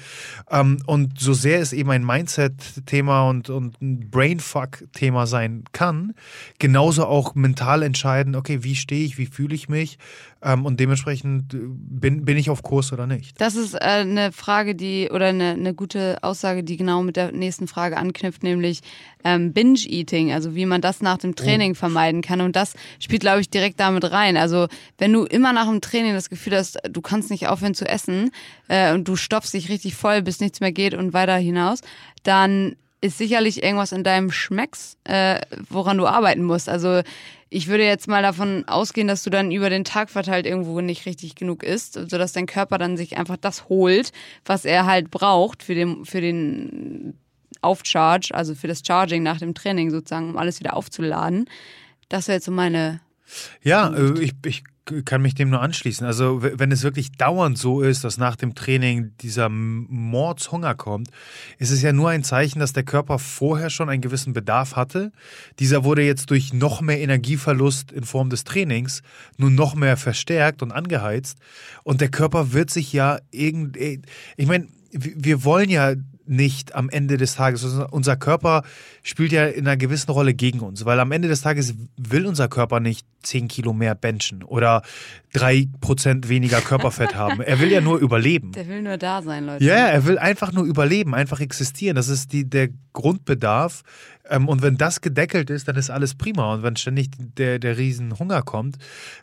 [0.51, 6.15] Ähm, und so sehr es eben ein Mindset-Thema und, und ein Brainfuck-Thema sein kann,
[6.59, 9.19] genauso auch mental entscheiden, okay, wie stehe ich?
[9.19, 9.99] Wie fühle ich mich?
[10.47, 13.41] Ähm, und dementsprechend äh, bin, bin ich auf Kurs oder nicht.
[13.41, 17.33] Das ist äh, eine Frage, die oder eine, eine gute Aussage, die genau mit der
[17.33, 18.81] nächsten Frage anknüpft, nämlich
[19.25, 22.41] ähm, Binge-Eating, also wie man das nach dem Training vermeiden kann.
[22.41, 24.37] Und das spielt, glaube ich, direkt damit rein.
[24.37, 24.69] Also
[24.99, 28.31] wenn du immer nach dem Training das Gefühl hast, du kannst nicht aufhören zu essen
[28.69, 31.81] äh, und du stopfst dich richtig voll, bis nichts mehr geht und weiter hinaus,
[32.23, 32.77] dann
[33.07, 36.69] ist sicherlich irgendwas in deinem Schmecks, äh, woran du arbeiten musst.
[36.69, 37.03] Also
[37.49, 41.07] ich würde jetzt mal davon ausgehen, dass du dann über den Tag verteilt irgendwo nicht
[41.07, 44.13] richtig genug isst, sodass dein Körper dann sich einfach das holt,
[44.45, 47.15] was er halt braucht für den, für den
[47.63, 51.49] Aufcharge, also für das Charging nach dem Training sozusagen, um alles wieder aufzuladen.
[52.09, 53.01] Das wäre jetzt so meine.
[53.63, 54.65] Ja, äh, ich, ich
[55.05, 56.07] kann mich dem nur anschließen.
[56.07, 61.09] Also wenn es wirklich dauernd so ist, dass nach dem Training dieser Mordshunger kommt,
[61.59, 65.13] ist es ja nur ein Zeichen, dass der Körper vorher schon einen gewissen Bedarf hatte.
[65.59, 69.03] Dieser wurde jetzt durch noch mehr Energieverlust in Form des Trainings
[69.37, 71.39] nun noch mehr verstärkt und angeheizt.
[71.83, 73.77] Und der Körper wird sich ja irgend...
[73.77, 74.01] äh,
[74.37, 75.95] Ich meine, wir wollen ja
[76.29, 77.63] nicht am Ende des Tages.
[77.65, 78.63] Unser- Unser Körper
[79.03, 82.49] spielt ja in einer gewissen Rolle gegen uns, weil am Ende des Tages will unser
[82.49, 84.83] Körper nicht 10 Kilo mehr benchen oder
[85.35, 87.41] 3% weniger Körperfett haben.
[87.41, 88.53] Er will ja nur überleben.
[88.53, 89.65] Der will nur da sein, Leute.
[89.65, 91.97] Ja, er will einfach nur überleben, einfach existieren.
[91.97, 93.83] Das ist die, der Grundbedarf.
[94.29, 96.55] Ähm, und wenn das gedeckelt ist, dann ist alles prima.
[96.55, 98.77] Und wenn ständig der, der Riesenhunger kommt,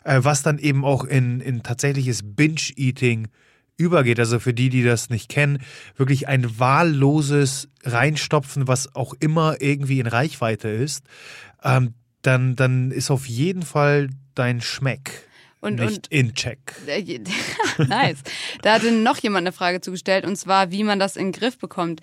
[0.04, 3.28] äh, was dann eben auch in, in tatsächliches Binge-Eating
[3.76, 5.58] übergeht, also für die, die das nicht kennen,
[5.96, 11.04] wirklich ein wahlloses Reinstopfen, was auch immer irgendwie in Reichweite ist,
[11.62, 15.28] ähm, dann, dann ist auf jeden Fall dein Schmeck
[15.64, 16.58] Und- nicht in Check.
[16.86, 17.20] Äh,
[17.78, 18.18] nice.
[18.62, 21.58] Da hatte noch jemand eine Frage zugestellt und zwar, wie man das in den Griff
[21.58, 22.00] bekommt.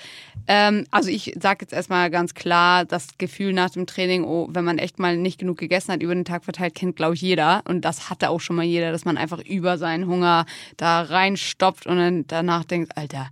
[0.47, 4.65] Ähm, also ich sage jetzt erstmal ganz klar, das Gefühl nach dem Training, oh, wenn
[4.65, 7.61] man echt mal nicht genug gegessen hat, über den Tag verteilt, kennt glaube ich jeder
[7.67, 10.45] und das hatte auch schon mal jeder, dass man einfach über seinen Hunger
[10.77, 13.29] da reinstopft und dann danach denkt, Alter,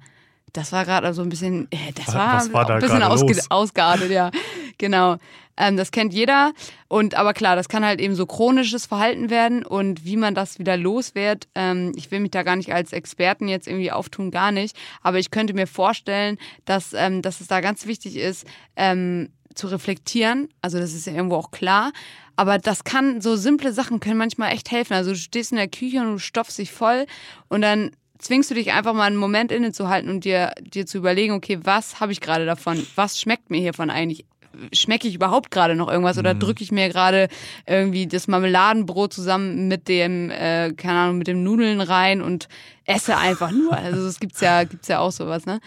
[0.54, 4.12] das war gerade so ein bisschen, äh, das war, war da ein bisschen ausge ausgeartet,
[4.12, 4.32] ja.
[4.78, 5.18] Genau.
[5.60, 6.54] Ähm, das kennt jeder.
[6.88, 10.58] Und aber klar, das kann halt eben so chronisches Verhalten werden und wie man das
[10.58, 11.47] wieder los wird.
[11.54, 14.76] Ähm, ich will mich da gar nicht als Experten jetzt irgendwie auftun, gar nicht.
[15.02, 18.47] Aber ich könnte mir vorstellen, dass, ähm, dass es da ganz wichtig ist,
[18.78, 20.47] ähm, zu reflektieren.
[20.62, 21.91] Also das ist ja irgendwo auch klar.
[22.38, 24.93] Aber das kann, so simple Sachen können manchmal echt helfen.
[24.93, 27.06] Also du stehst in der Küche und du stopfst dich voll
[27.50, 31.34] und dann zwingst du dich einfach mal einen Moment innezuhalten und dir, dir zu überlegen,
[31.34, 32.86] okay, was habe ich gerade davon?
[32.96, 34.26] Was schmeckt mir hiervon eigentlich?
[34.74, 36.40] schmecke ich überhaupt gerade noch irgendwas oder Mhm.
[36.40, 37.28] drücke ich mir gerade
[37.68, 42.50] irgendwie das Marmeladenbrot zusammen mit dem, äh, keine Ahnung, mit dem Nudeln rein und
[42.84, 43.74] esse einfach nur.
[43.78, 45.60] Also es gibt's ja, gibt's ja auch sowas, ne?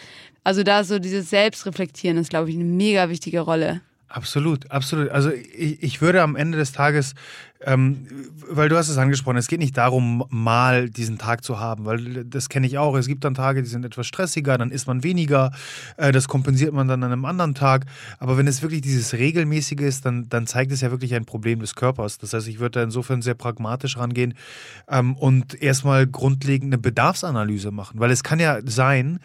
[0.43, 3.83] Also da so dieses Selbstreflektieren ist, glaube ich, eine mega wichtige Rolle.
[4.13, 5.09] Absolut, absolut.
[5.09, 7.15] Also ich, ich würde am Ende des Tages,
[7.65, 8.07] ähm,
[8.47, 12.25] weil du hast es angesprochen, es geht nicht darum, mal diesen Tag zu haben, weil
[12.27, 12.95] das kenne ich auch.
[12.95, 15.51] Es gibt dann Tage, die sind etwas stressiger, dann isst man weniger,
[15.97, 17.87] äh, das kompensiert man dann an einem anderen Tag.
[18.19, 21.61] Aber wenn es wirklich dieses regelmäßige ist, dann, dann zeigt es ja wirklich ein Problem
[21.61, 22.19] des Körpers.
[22.19, 24.35] Das heißt, ich würde da insofern sehr pragmatisch rangehen
[24.89, 29.21] ähm, und erstmal grundlegend eine Bedarfsanalyse machen, weil es kann ja sein,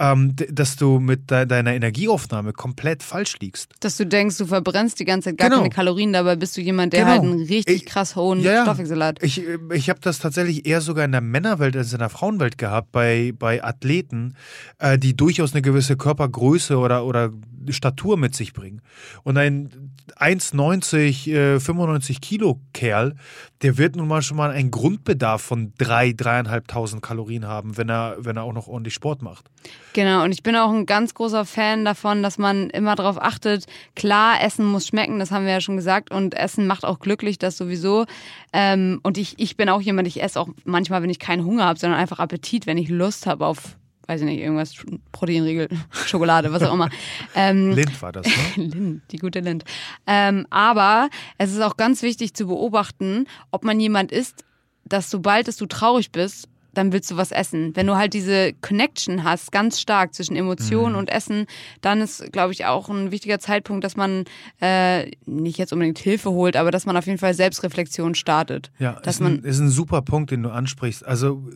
[0.00, 3.72] ähm, dass du mit de deiner Energieaufnahme komplett falsch liegst.
[3.80, 5.60] Dass du denkst, du verbrennst die ganze Zeit gar Genau.
[5.60, 7.10] keine Kalorien, dabei bist du jemand, der Genau.
[7.12, 8.62] halt einen richtig Ich- krass hohen Ja, ja.
[8.64, 9.22] Stoffwechsel hat.
[9.22, 12.56] Ich, äh, ich habe das tatsächlich eher sogar in der Männerwelt als in der Frauenwelt
[12.56, 14.34] gehabt, bei, bei Athleten,
[14.78, 17.30] äh, die durchaus eine gewisse Körpergröße oder, oder
[17.68, 18.80] Statur mit sich bringen.
[19.22, 19.68] Und ein
[20.16, 23.14] 1,90, äh, 95 Kilo Kerl,
[23.62, 28.16] der wird nun mal schon mal einen Grundbedarf von 3, 3.500 Kalorien haben, wenn er,
[28.18, 29.46] wenn er auch noch ordentlich Sport macht.
[29.92, 33.66] Genau, und ich bin auch ein ganz großer Fan davon, dass man immer darauf achtet,
[33.94, 37.38] klar, Essen muss schmecken, das haben wir ja schon gesagt, und Essen macht auch glücklich,
[37.38, 38.06] das sowieso.
[38.52, 41.64] Ähm, und ich, ich bin auch jemand, ich esse auch manchmal, wenn ich keinen Hunger
[41.66, 43.76] habe, sondern einfach Appetit, wenn ich Lust habe auf,
[44.10, 44.74] weiß ich nicht, irgendwas,
[45.12, 46.90] Proteinriegel, Schokolade, was auch immer.
[47.36, 48.32] Ähm, Lind war das, ne?
[48.64, 49.62] Lind, die gute Lind.
[50.04, 51.08] Ähm, aber
[51.38, 54.44] es ist auch ganz wichtig zu beobachten, ob man jemand ist,
[54.84, 57.74] dass sobald es du traurig bist, dann willst du was essen.
[57.76, 61.46] Wenn du halt diese Connection hast, ganz stark zwischen Emotionen und Essen,
[61.80, 64.24] dann ist, glaube ich, auch ein wichtiger Zeitpunkt, dass man
[64.60, 68.70] äh, nicht jetzt unbedingt Hilfe holt, aber dass man auf jeden Fall Selbstreflexion startet.
[68.78, 71.04] Ja, dass ist, man ein, ist ein super Punkt, den du ansprichst.
[71.04, 71.48] Also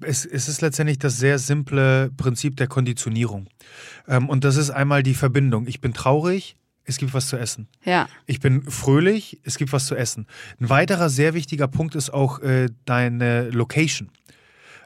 [0.00, 3.48] es, es ist letztendlich das sehr simple Prinzip der Konditionierung.
[4.08, 5.66] Ähm, und das ist einmal die Verbindung.
[5.66, 7.68] Ich bin traurig, es gibt was zu essen.
[7.84, 10.26] ja, Ich bin fröhlich, es gibt was zu essen.
[10.60, 14.10] Ein weiterer sehr wichtiger Punkt ist auch äh, deine Location.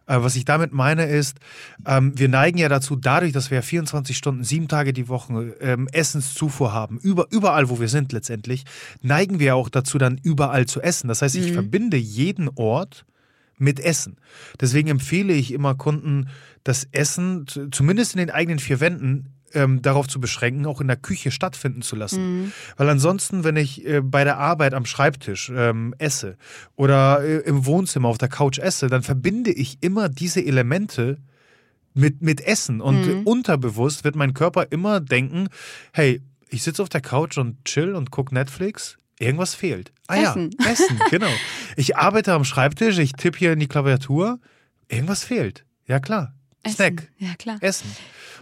[0.07, 1.39] Äh, was ich damit meine ist,
[1.87, 5.57] ähm, wir neigen ja dazu, dadurch, dass wir ja 24 Stunden, sieben Tage die Woche
[5.61, 8.65] ähm, Essenszufuhr haben, über, überall, wo wir sind letztendlich,
[9.03, 11.09] neigen wir auch dazu, dann überall zu essen.
[11.09, 13.05] Das heißt, ich verbinde jeden Ort
[13.59, 14.17] mit Essen.
[14.61, 16.29] Deswegen empfehle ich immer Kunden,
[16.65, 20.97] das Essen, zumindest in den eigenen vier Wänden, ähm, darauf zu beschränken, auch in der
[20.97, 22.53] Küche stattfinden zu lassen.
[22.77, 26.37] Weil ansonsten, wenn ich äh, bei der Arbeit am Schreibtisch ähm, esse
[26.77, 31.19] oder äh, im Wohnzimmer auf der Couch esse, dann verbinde ich immer diese Elemente
[31.95, 32.81] mit, mit Essen.
[32.81, 35.49] Und äh, unterbewusst wird mein Körper immer denken,
[35.93, 38.99] hey, ich sitze auf der Couch und chill und guck Netflix.
[39.19, 39.93] Irgendwas fehlt.
[40.07, 40.51] Ah Essen.
[40.61, 41.31] ja, Essen, genau.
[41.77, 44.41] Ich arbeite am Schreibtisch, ich tippe hier in die Klaviatur.
[44.89, 45.65] Irgendwas fehlt.
[45.87, 46.35] Ja, klar.
[46.69, 46.77] Essen.
[46.77, 47.09] Snack.
[47.19, 47.59] Ja, klar.
[47.61, 47.91] Essen.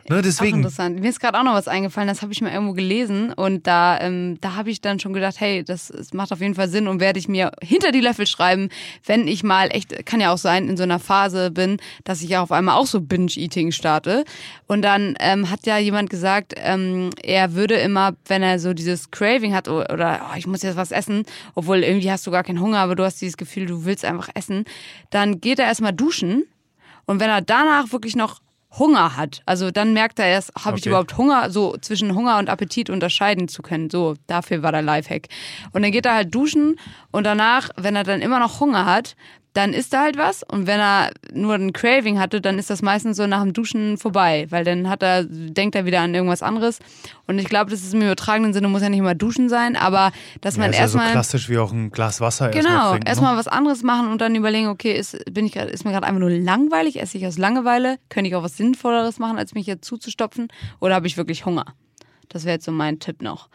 [0.08, 0.58] Ne, Auch deswegen.
[0.58, 1.00] interessant.
[1.00, 3.98] Mir ist gerade auch noch was eingefallen, das habe ich mal irgendwo gelesen und da,
[4.00, 6.86] ähm, da habe ich dann schon gedacht, hey, das, das macht auf jeden Fall Sinn
[6.86, 8.68] und werde ich mir hinter die Löffel schreiben,
[9.04, 12.28] wenn ich mal echt, kann ja auch sein, in so einer Phase bin, dass ich
[12.28, 14.24] ja auf einmal auch so Binge-Eating starte.
[14.68, 19.10] Und dann ähm, hat ja jemand gesagt, ähm, er würde immer, wenn er so dieses
[19.10, 21.24] Craving hat oder, oder oh, ich muss jetzt was essen,
[21.56, 24.28] obwohl irgendwie hast du gar keinen Hunger, aber du hast dieses Gefühl, du willst einfach
[24.34, 24.66] essen,
[25.10, 26.44] dann geht er erstmal duschen
[27.07, 28.40] und wenn er danach wirklich noch
[28.78, 30.90] Hunger hat, also dann merkt er erst, habe ich Okay.
[30.90, 33.88] überhaupt Hunger, so zwischen Hunger und Appetit unterscheiden zu können.
[33.88, 35.28] So, dafür war der Lifehack.
[35.72, 36.78] Und dann geht er halt duschen
[37.12, 39.16] und danach, wenn er dann immer noch Hunger hat,
[39.57, 42.82] dann isst er halt was und wenn er nur ein Craving hatte, dann ist das
[42.82, 46.42] meistens so nach dem Duschen vorbei, weil dann hat er, denkt er wieder an irgendwas
[46.42, 46.78] anderes.
[47.26, 50.12] Und ich glaube, das ist im übertragenen Sinne, muss ja nicht immer duschen sein, aber
[50.42, 52.90] dass Ja, man ist ja so erstmal klassisch wie auch ein Glas Wasser erstmal Genau,
[52.90, 53.07] trinken.
[53.09, 53.38] erstmal ne?
[53.38, 56.20] was anderes machen und dann überlegen, okay, ist, bin ich, grad- ist mir gerade einfach
[56.20, 59.84] nur langweilig, esse ich aus Langeweile, könnte ich auch was Sinnvolleres machen, als mich jetzt
[59.86, 60.48] zuzustopfen
[60.80, 61.64] oder habe ich wirklich Hunger?
[62.28, 63.48] Das wäre jetzt so mein Tipp noch.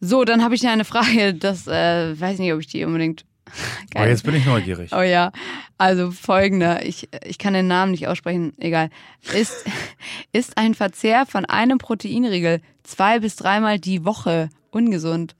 [0.00, 3.24] So, dann habe ich ja eine Frage, das äh, weiß nicht, ob ich die unbedingt.
[3.94, 4.90] Aber Oh, jetzt bin ich neugierig.
[4.92, 5.32] Oh ja,
[5.78, 8.90] also folgender, ich, ich kann den Namen nicht aussprechen, egal.
[9.34, 9.64] Ist,
[10.32, 15.34] ist ein Verzehr von einem Proteinriegel zwei bis dreimal die Woche ungesund?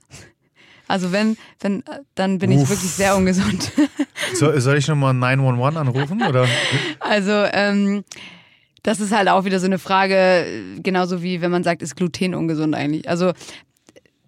[0.87, 1.83] Also wenn, wenn,
[2.15, 2.69] dann bin ich Uff.
[2.69, 3.71] wirklich sehr ungesund.
[4.33, 6.21] So, soll ich nochmal 911 anrufen?
[6.27, 6.47] Oder?
[6.99, 8.03] Also, ähm,
[8.83, 11.95] das ist halt auch wieder so eine Frage, äh, genauso wie wenn man sagt, ist
[11.95, 13.07] Gluten ungesund eigentlich.
[13.07, 13.33] Also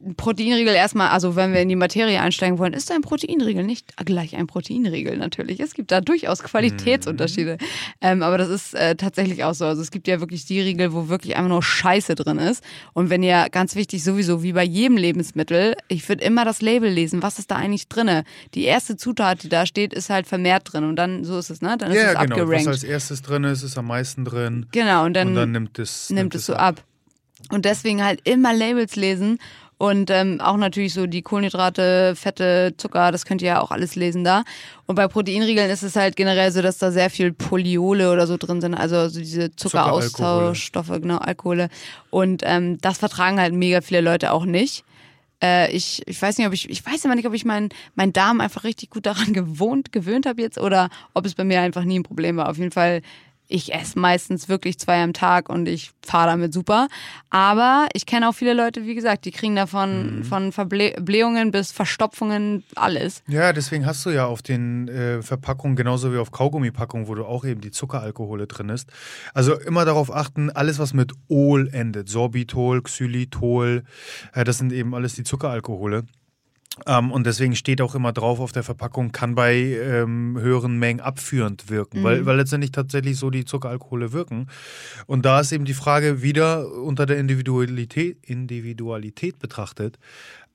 [0.05, 3.93] ein Proteinriegel erstmal, also wenn wir in die Materie einsteigen wollen, ist ein Proteinriegel nicht
[4.05, 5.59] gleich ein Proteinriegel natürlich.
[5.59, 7.57] Es gibt da durchaus Qualitätsunterschiede.
[8.01, 9.65] Ähm, aber das ist äh, tatsächlich auch so.
[9.65, 12.63] Also es gibt ja wirklich die Riegel, wo wirklich einfach nur Scheiße drin ist.
[12.93, 16.89] Und wenn ihr, ganz wichtig sowieso, wie bei jedem Lebensmittel, ich würde immer das Label
[16.89, 18.23] lesen, was ist da eigentlich drinne.
[18.53, 20.85] Die erste Zutat, die da steht, ist halt vermehrt drin.
[20.85, 21.75] Und dann, so ist es, ne?
[21.77, 22.35] Dann ist Ja, es genau.
[22.35, 22.67] Was abgerankt.
[22.67, 24.65] als erstes drin ist, ist am meisten drin.
[24.71, 26.83] Genau, und dann, und dann nimmt es, nimmt es so ab.
[27.51, 29.39] Und deswegen halt immer Labels lesen
[29.79, 33.95] und ähm, auch natürlich so die Kohlenhydrate, Fette, Zucker, das könnt ihr ja auch alles
[33.95, 34.43] lesen da.
[34.87, 38.35] Und bei Proteinriegeln ist es halt generell so, dass da sehr viel Polyole oder so
[38.35, 41.69] drin sind, also so diese Zuckeraustauschstoffe, genau, Alkohole.
[42.09, 44.83] Und ähm, das vertragen halt mega viele Leute auch nicht.
[45.41, 48.11] Äh, ich, ich weiß nicht, ob ich, ich weiß immer nicht, ob ich meinen mein
[48.11, 51.85] Darm einfach richtig gut daran gewohnt, gewöhnt habe jetzt oder ob es bei mir einfach
[51.85, 52.49] nie ein Problem war.
[52.49, 53.01] Auf jeden Fall
[53.49, 56.87] ich esse meistens wirklich zwei am Tag und ich fahre damit super.
[57.31, 60.23] Aber ich kenne auch viele Leute, wie gesagt, die kriegen davon mhm.
[60.23, 63.23] von Verblähungen bis Verstopfungen alles.
[63.27, 67.25] Ja, deswegen hast du ja auf den äh, Verpackungen genauso wie auf Kaugummipackungen, wo du
[67.25, 68.89] auch eben die Zuckeralkohole drin ist.
[69.33, 73.83] Also immer darauf achten, alles was mit Ol endet, Sorbitol, Xylitol,
[74.33, 76.03] äh, das sind eben alles die Zuckeralkohole.
[76.85, 81.01] Ähm, und deswegen steht auch immer drauf auf der Verpackung, kann bei ähm, höheren Mengen
[81.01, 82.03] abführend wirken, mhm.
[82.03, 84.47] weil, weil letztendlich tatsächlich so die Zuckeralkohole wirken.
[85.05, 89.97] Und da ist eben die Frage wieder unter der Individualität, Individualität betrachtet,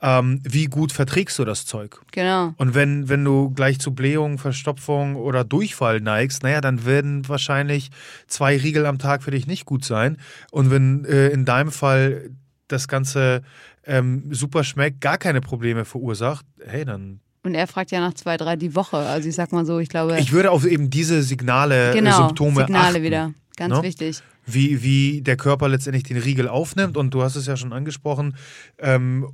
[0.01, 2.01] ähm, wie gut verträgst du das Zeug?
[2.13, 2.53] Genau.
[2.59, 7.91] Und wenn, wenn du gleich zu Blähung, Verstopfung oder Durchfall neigst, naja, dann werden wahrscheinlich
[8.27, 10.19] zwei Riegel am Tag für dich nicht gut sein.
[10.51, 12.31] Und wenn äh, in deinem Fall
[12.69, 13.43] das Ganze
[13.87, 17.21] ähm, super schmeckt, gar keine Probleme verursacht, hey, dann.
[17.43, 18.97] Und er fragt ja nach zwei, drei die Woche.
[18.97, 20.19] Also ich sag mal so, ich glaube.
[20.19, 23.35] Ich würde auf eben diese Signale, äh, genau, Symptome Signale achten, wieder.
[23.57, 23.83] Ganz ne?
[23.83, 24.23] wichtig.
[24.47, 26.97] Wie, wie der Körper letztendlich den Riegel aufnimmt.
[26.97, 28.37] Und du hast es ja schon angesprochen,
[28.79, 29.29] ähm,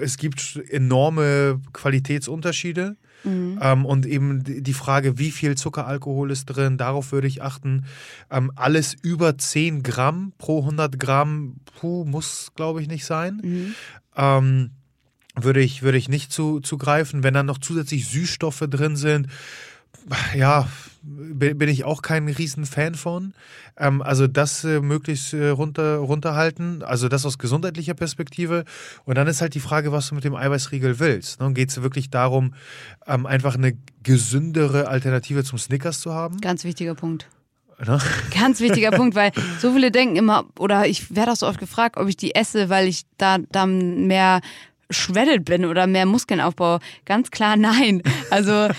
[0.00, 2.96] es gibt enorme Qualitätsunterschiede.
[3.24, 3.58] Mhm.
[3.60, 7.84] Ähm, und eben die Frage, wie viel Zuckeralkohol ist drin, darauf würde ich achten.
[8.30, 13.40] Ähm, alles über 10 Gramm pro 100 Gramm, puh, muss glaube ich nicht sein.
[13.42, 13.74] Mhm.
[14.16, 14.70] Ähm,
[15.34, 17.22] würde ich, würde ich nicht zu, zugreifen.
[17.22, 19.28] Wenn dann noch zusätzlich Süßstoffe drin sind,
[20.36, 20.68] ja,
[21.02, 23.34] bin ich auch kein Riesenfan von.
[23.76, 28.64] Ähm, also das äh, möglichst äh, runter, runterhalten, also das aus gesundheitlicher Perspektive.
[29.04, 31.40] Und dann ist halt die Frage, was du mit dem Eiweißriegel willst.
[31.40, 31.52] Ne?
[31.52, 32.54] Geht es wirklich darum,
[33.06, 36.40] ähm, einfach eine gesündere Alternative zum Snickers zu haben?
[36.40, 37.28] Ganz wichtiger Punkt.
[37.84, 37.98] Ne?
[38.38, 41.96] Ganz wichtiger Punkt, weil so viele denken immer, oder ich werde auch so oft gefragt,
[41.96, 44.40] ob ich die esse, weil ich da dann mehr
[44.92, 46.80] shredded bin oder mehr Muskeln aufbaue?
[47.04, 48.02] Ganz klar nein.
[48.30, 48.72] Also äh,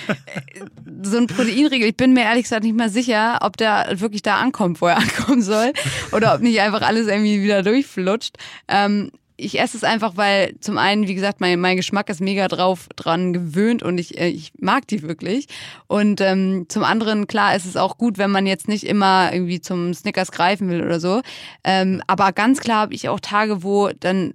[1.03, 4.37] so ein Proteinriegel, ich bin mir ehrlich gesagt nicht mal sicher, ob der wirklich da
[4.37, 5.73] ankommt, wo er ankommen soll
[6.11, 8.37] oder ob nicht einfach alles irgendwie wieder durchflutscht.
[8.67, 12.47] Ähm, ich esse es einfach, weil zum einen, wie gesagt, mein, mein Geschmack ist mega
[12.47, 15.47] drauf dran gewöhnt und ich, äh, ich mag die wirklich.
[15.87, 19.61] Und ähm, zum anderen, klar, ist es auch gut, wenn man jetzt nicht immer irgendwie
[19.61, 21.21] zum Snickers greifen will oder so.
[21.63, 24.33] Ähm, aber ganz klar habe ich auch Tage, wo dann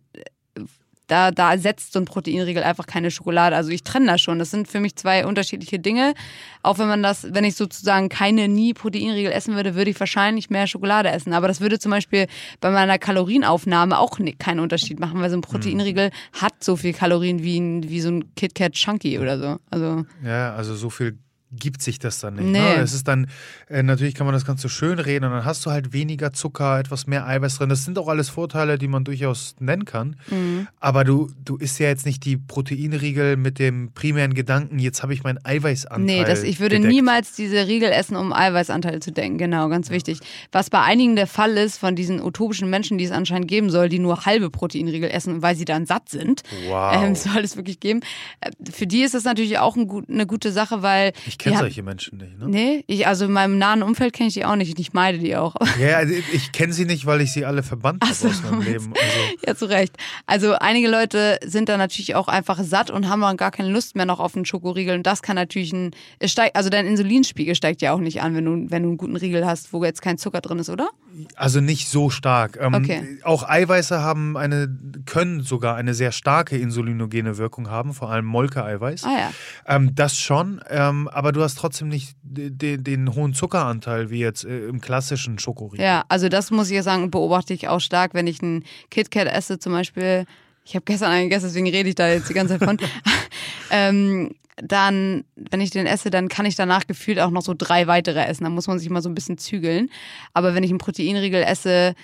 [1.08, 3.56] da, da ersetzt so ein Proteinriegel einfach keine Schokolade.
[3.56, 4.38] Also ich trenne das schon.
[4.38, 6.14] Das sind für mich zwei unterschiedliche Dinge.
[6.62, 10.50] Auch wenn man das, wenn ich sozusagen keine nie Proteinriegel essen würde, würde ich wahrscheinlich
[10.50, 11.32] mehr Schokolade essen.
[11.32, 12.26] Aber das würde zum Beispiel
[12.60, 16.40] bei meiner Kalorienaufnahme auch keinen Unterschied machen, weil so ein Proteinriegel mhm.
[16.40, 19.56] hat so viel Kalorien wie, ein, wie so ein KitKat Chunky oder so.
[19.70, 21.18] Also ja, also so viel
[21.52, 22.44] gibt sich das dann nicht.
[22.44, 22.52] Ne?
[22.52, 22.76] Nee.
[22.76, 22.82] Ne?
[22.82, 23.28] Es ist dann,
[23.68, 26.78] äh, natürlich kann man das Ganze schön reden und dann hast du halt weniger Zucker,
[26.78, 27.68] etwas mehr Eiweiß drin.
[27.68, 30.16] Das sind auch alles Vorteile, die man durchaus nennen kann.
[30.30, 30.68] Mhm.
[30.80, 35.14] Aber du, du isst ja jetzt nicht die Proteinriegel mit dem primären Gedanken, jetzt habe
[35.14, 36.04] ich meinen Eiweißanteil.
[36.04, 36.92] Nee, das, ich würde gedeckt.
[36.92, 39.38] niemals diese Riegel essen, um Eiweißanteil zu denken.
[39.38, 39.94] Genau, ganz ja.
[39.94, 40.20] wichtig.
[40.52, 43.88] Was bei einigen der Fall ist, von diesen utopischen Menschen, die es anscheinend geben soll,
[43.88, 46.42] die nur halbe Proteinriegel essen, weil sie dann satt sind.
[46.68, 46.94] Wow.
[46.94, 48.00] Ähm, soll es wirklich geben.
[48.40, 51.12] Äh, für die ist das natürlich auch ein, eine gute Sache, weil.
[51.26, 52.48] Ich kenne solche Menschen nicht, ne?
[52.48, 54.78] Nee, ich, also in meinem nahen Umfeld kenne ich die auch nicht.
[54.78, 55.54] Ich meide die auch.
[55.80, 58.62] Ja, also ich kenne sie nicht, weil ich sie alle verbannt habe so, aus meinem
[58.62, 58.92] Leben.
[58.92, 59.18] Also.
[59.46, 59.96] Ja, zu Recht.
[60.26, 63.96] Also einige Leute sind da natürlich auch einfach satt und haben dann gar keine Lust
[63.96, 64.96] mehr noch auf einen Schokoriegel.
[64.96, 68.34] Und das kann natürlich ein, es steigt, also dein Insulinspiegel steigt ja auch nicht an,
[68.34, 70.90] wenn du, wenn du einen guten Riegel hast, wo jetzt kein Zucker drin ist, oder?
[71.36, 72.58] Also nicht so stark.
[72.60, 73.18] Ähm, okay.
[73.24, 74.68] Auch Eiweiße haben eine,
[75.06, 79.04] können sogar eine sehr starke insulinogene Wirkung haben, vor allem Molke-Eiweiß.
[79.04, 79.30] Ah ja.
[79.66, 84.44] Ähm, das schon, ähm, aber du hast trotzdem nicht den, den hohen Zuckeranteil wie jetzt
[84.44, 85.84] äh, im klassischen Schokoriegel.
[85.84, 89.26] Ja, also das muss ich ja sagen, beobachte ich auch stark, wenn ich einen KitKat
[89.28, 90.26] esse zum Beispiel.
[90.64, 92.78] Ich habe gestern einen gegessen, deswegen rede ich da jetzt die ganze Zeit von.
[93.70, 97.86] ähm, dann, wenn ich den esse, dann kann ich danach gefühlt auch noch so drei
[97.86, 98.44] weitere essen.
[98.44, 99.90] Da muss man sich mal so ein bisschen zügeln.
[100.34, 101.94] Aber wenn ich einen Proteinriegel esse,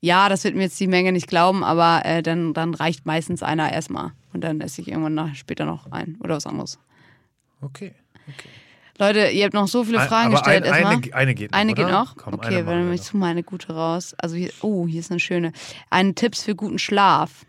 [0.00, 3.42] ja, das wird mir jetzt die Menge nicht glauben, aber äh, dann, dann reicht meistens
[3.42, 4.12] einer erstmal.
[4.32, 6.78] Und dann esse ich irgendwann nach, später noch ein oder was anderes.
[7.60, 7.92] Okay,
[8.28, 8.48] okay.
[8.98, 10.64] Leute, ihr habt noch so viele Fragen Aber gestellt.
[10.64, 11.58] Ein, eine, eine geht noch.
[11.58, 11.82] Eine oder?
[11.82, 12.16] geht noch?
[12.16, 14.14] Komm, okay, dann ich suche mal eine gute raus.
[14.18, 15.52] Also hier, oh, hier ist eine schöne.
[15.88, 17.46] Ein Tipps für guten Schlaf.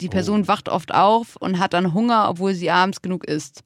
[0.00, 0.48] Die Person oh.
[0.48, 3.62] wacht oft auf und hat dann Hunger, obwohl sie abends genug isst.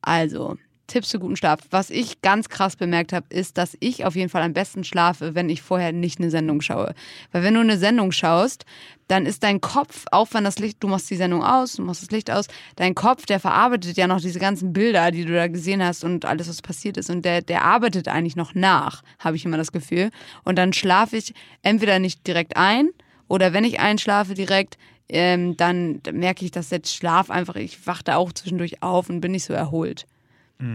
[0.00, 0.56] Also,
[0.86, 1.60] Tipps für guten Schlaf.
[1.70, 5.34] Was ich ganz krass bemerkt habe, ist, dass ich auf jeden Fall am besten schlafe,
[5.34, 6.94] wenn ich vorher nicht eine Sendung schaue.
[7.30, 8.64] Weil wenn du eine Sendung schaust,
[9.08, 12.02] dann ist dein Kopf, auch wenn das Licht, du machst die Sendung aus, du machst
[12.02, 15.48] das Licht aus, dein Kopf, der verarbeitet ja noch diese ganzen Bilder, die du da
[15.48, 17.10] gesehen hast und alles, was passiert ist.
[17.10, 20.10] Und der, der arbeitet eigentlich noch nach, habe ich immer das Gefühl.
[20.44, 22.90] Und dann schlafe ich entweder nicht direkt ein
[23.28, 24.76] oder wenn ich einschlafe direkt,
[25.08, 29.32] ähm, dann merke ich, dass der Schlaf einfach, ich wachte auch zwischendurch auf und bin
[29.32, 30.06] nicht so erholt.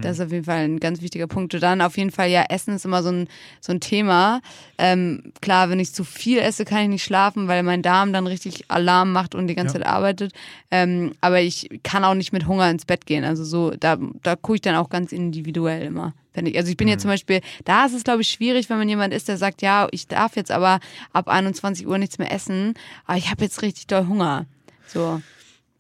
[0.02, 1.54] Das ist auf jeden Fall ein ganz wichtiger Punkt.
[1.54, 3.30] Und dann auf jeden Fall, ja, Essen ist immer so ein,
[3.62, 4.42] so ein Thema.
[4.78, 8.28] Ähm, klar, wenn ich zu viel esse, kann ich nicht schlafen, weil mein Darm dann
[8.28, 9.84] richtig Alarm macht und die ganze Ja.
[9.86, 10.34] Zeit arbeitet.
[10.72, 13.24] Ähm, aber ich kann auch nicht mit Hunger ins Bett gehen.
[13.24, 16.14] Also so, da, da gucke ich dann auch ganz individuell immer.
[16.34, 18.78] Wenn ich, also ich bin jetzt zum Beispiel, da ist es, glaube ich, schwierig, wenn
[18.78, 20.82] man jemand ist, der sagt, ja, ich darf jetzt aber
[21.14, 22.74] ab 21 Uhr nichts mehr essen,
[23.06, 24.46] aber ich habe jetzt richtig doll Hunger.
[24.86, 25.22] So.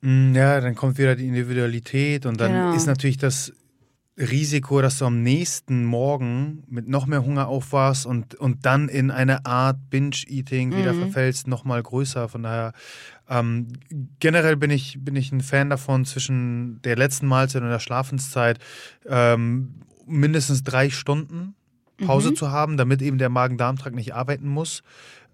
[0.01, 2.71] Mm, Ja, dann kommt wieder die Individualität und dann Genau.
[2.73, 3.51] ist natürlich das
[4.17, 9.11] Risiko, dass du am nächsten Morgen mit noch mehr Hunger aufwachst und, und dann in
[9.11, 10.97] eine Art Binge-Eating wieder Mhm.
[10.97, 12.27] verfällst, noch mal größer.
[12.27, 12.73] Von daher,
[13.29, 13.67] ähm,
[14.19, 18.57] generell bin ich, bin ich ein Fan davon, zwischen der letzten Mahlzeit und der Schlafenszeit
[19.05, 21.53] ähm, mindestens drei Stunden
[21.97, 22.35] Pause Mhm.
[22.35, 24.83] zu haben, damit eben der Magen-Darm-Trakt nicht arbeiten muss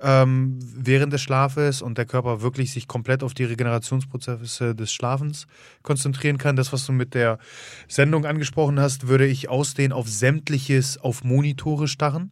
[0.03, 5.47] ähm, während des Schlafes und der Körper wirklich sich komplett auf die Regenerationsprozesse des Schlafens
[5.81, 6.57] konzentrieren kann.
[6.57, 7.39] Das, was du mit der
[7.87, 12.31] Sendung angesprochen hast, würde ich ausdehnen auf sämtliches auf Monitore starren.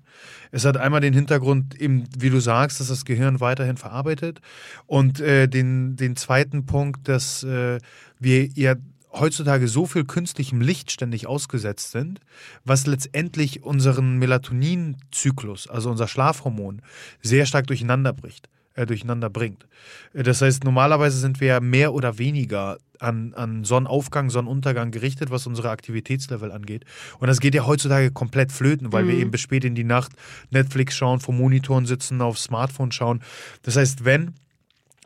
[0.52, 4.42] Es hat einmal den Hintergrund, eben, wie du sagst, dass das Gehirn weiterhin verarbeitet
[4.86, 7.80] und äh, den, den zweiten Punkt, dass äh,
[8.20, 8.76] wir ja
[9.14, 12.20] heutzutage so viel künstlichem Licht ständig ausgesetzt sind,
[12.64, 16.82] was letztendlich unseren Melatoninzyklus, also unser Schlafhormon,
[17.22, 19.68] sehr stark durcheinander bricht, äh, durcheinander bringt.
[20.14, 25.32] Äh, Das heißt, normalerweise sind wir ja mehr oder weniger an, an Sonnenaufgang, Sonnenuntergang gerichtet,
[25.32, 26.86] was unsere Aktivitätslevel angeht.
[27.20, 30.12] Und das geht ja heutzutage komplett flöten, weil wir eben bis spät in die Nacht
[30.52, 33.22] Netflix schauen, vor Monitoren sitzen, auf Smartphone schauen.
[33.64, 34.36] Das heißt, wenn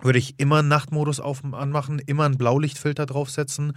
[0.01, 3.73] würde ich immer einen Nachtmodus auf, anmachen, immer einen Blaulichtfilter draufsetzen.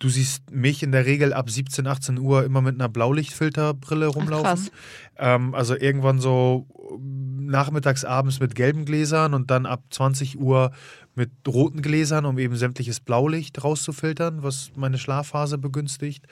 [0.00, 4.44] Du siehst mich in der Regel ab 17, 18 Uhr immer mit einer Blaulichtfilterbrille rumlaufen.
[4.44, 4.70] krass.
[5.16, 6.66] ähm, also irgendwann so
[6.98, 10.72] nachmittags, abends mit gelben Gläsern und dann ab 20 Uhr
[11.14, 16.26] mit roten Gläsern, um eben sämtliches Blaulicht rauszufiltern, was meine Schlafphase begünstigt.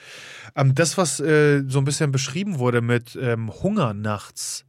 [0.55, 4.65] Ähm, das, was äh, so ein bisschen beschrieben wurde mit ähm, Hunger nachts,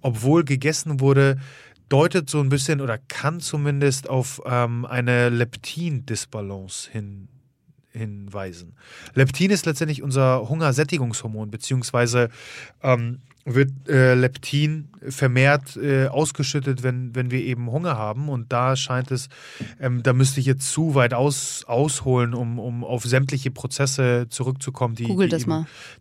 [0.00, 1.36] obwohl gegessen wurde,
[1.88, 7.28] deutet so ein bisschen oder kann zumindest auf ähm, eine Leptin-Disbalance hin,
[7.90, 8.76] hinweisen.
[9.14, 12.30] Leptin ist letztendlich unser Hungersättigungshormon, beziehungsweise
[12.82, 18.28] ähm, wird äh, Leptin vermehrt äh, ausgeschüttet, wenn, wenn wir eben Hunger haben.
[18.28, 19.28] Und da scheint es,
[19.80, 24.94] ähm, da müsste ich jetzt zu weit aus, ausholen, um, um auf sämtliche Prozesse zurückzukommen,
[24.94, 25.38] die, die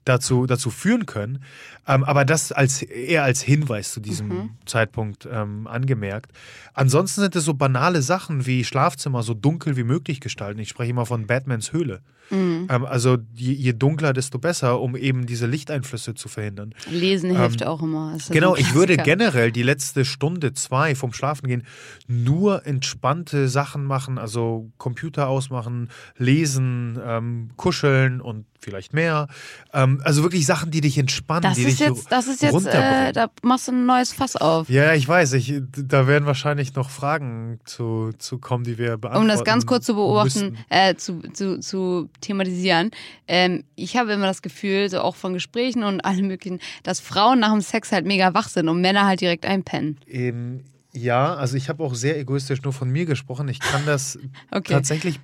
[0.05, 1.43] dazu, dazu führen können.
[1.87, 4.49] Ähm, aber das als eher als Hinweis zu diesem Mhm.
[4.65, 6.31] Zeitpunkt ähm, angemerkt.
[6.73, 10.59] Ansonsten sind es so banale Sachen wie Schlafzimmer so dunkel wie möglich gestalten.
[10.59, 12.01] Ich spreche immer von Batmans Höhle.
[12.29, 12.67] Mhm.
[12.69, 16.73] Ähm, also je, je dunkler, desto besser, um eben diese Lichteinflüsse zu verhindern.
[16.89, 18.13] Lesen hilft auch immer.
[18.13, 19.17] Ähm, Genau, ich würde Klassiker.
[19.17, 21.63] generell die letzte Stunde, zwei vom Schlafengehen
[22.07, 29.27] nur entspannte Sachen machen, also Computer ausmachen, lesen, ähm, kuscheln und vielleicht mehr.
[29.73, 32.65] Ähm, also wirklich Sachen, die dich entspannen, Das die ist dich jetzt, das ist jetzt,
[32.65, 34.69] äh, da machst du ein neues Fass auf.
[34.69, 39.23] ja, ich weiß, ich, da werden wahrscheinlich noch Fragen zu, zu kommen, die wir beantworten
[39.23, 42.91] Um das ganz kurz zu beobachten, äh, zu, zu, zu thematisieren.
[43.27, 47.39] Ähm, ich habe immer das Gefühl, so auch von Gesprächen und allem möglichen, dass Frauen
[47.39, 49.97] nach dem Sex halt mega wach sind und Männer halt direkt einpennen.
[50.07, 50.63] Ähm,
[50.95, 53.47] ja, also ich habe auch sehr egoistisch nur von mir gesprochen.
[53.47, 54.19] Ich kann das
[54.51, 54.73] Okay.
[54.73, 55.19] tatsächlich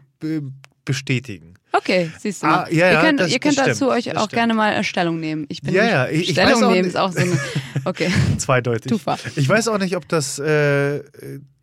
[0.85, 1.53] bestätigen.
[1.71, 4.31] Okay, siehst du Ah, ja, ihr könnt, das- ihr könnt dazu stimmt, euch auch stimmt.
[4.33, 5.45] gerne mal äh, Stellung nehmen.
[5.49, 7.39] Ich bin Ja, ja, ich- ich Stellung auch nehmen ist auch so eine.
[7.85, 8.09] Okay.
[8.37, 8.89] Zweideutig.
[8.91, 9.17] Tufa.
[9.35, 11.01] Ich weiß auch nicht, ob das äh,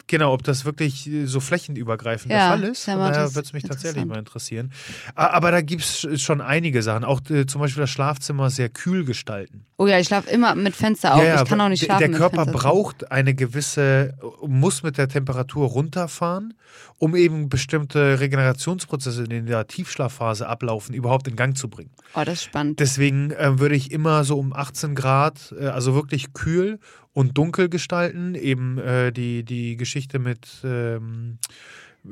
[0.07, 2.87] genau, ob das wirklich so flächenübergreifend Ja, der Fall ist.
[2.87, 4.73] ja, das würde es mich tatsächlich mal interessieren.
[5.15, 7.05] Aber da gibt es schon einige Sachen.
[7.05, 9.65] Auch äh, zum Beispiel das Schlafzimmer sehr kühl gestalten.
[9.79, 11.23] Oh ja, ich schlafe immer mit Fenster auf.
[11.23, 12.11] ich kann auch nicht schlafen.
[12.11, 14.15] Der Körper braucht eine gewisse,
[14.47, 16.55] muss mit der Temperatur runterfahren,
[16.99, 21.91] um eben bestimmte Regenerationsprozesse, in der Tiefschlafphase ablaufen, überhaupt in Gang zu bringen.
[22.15, 22.81] Oh, das ist spannend.
[22.81, 26.79] Deswegen äh, würde ich immer so um 18 Grad, äh, also wirklich kühl
[27.17, 28.35] und dunkel gestalten.
[28.35, 31.39] Eben äh, die, die Geschichte mit, ähm,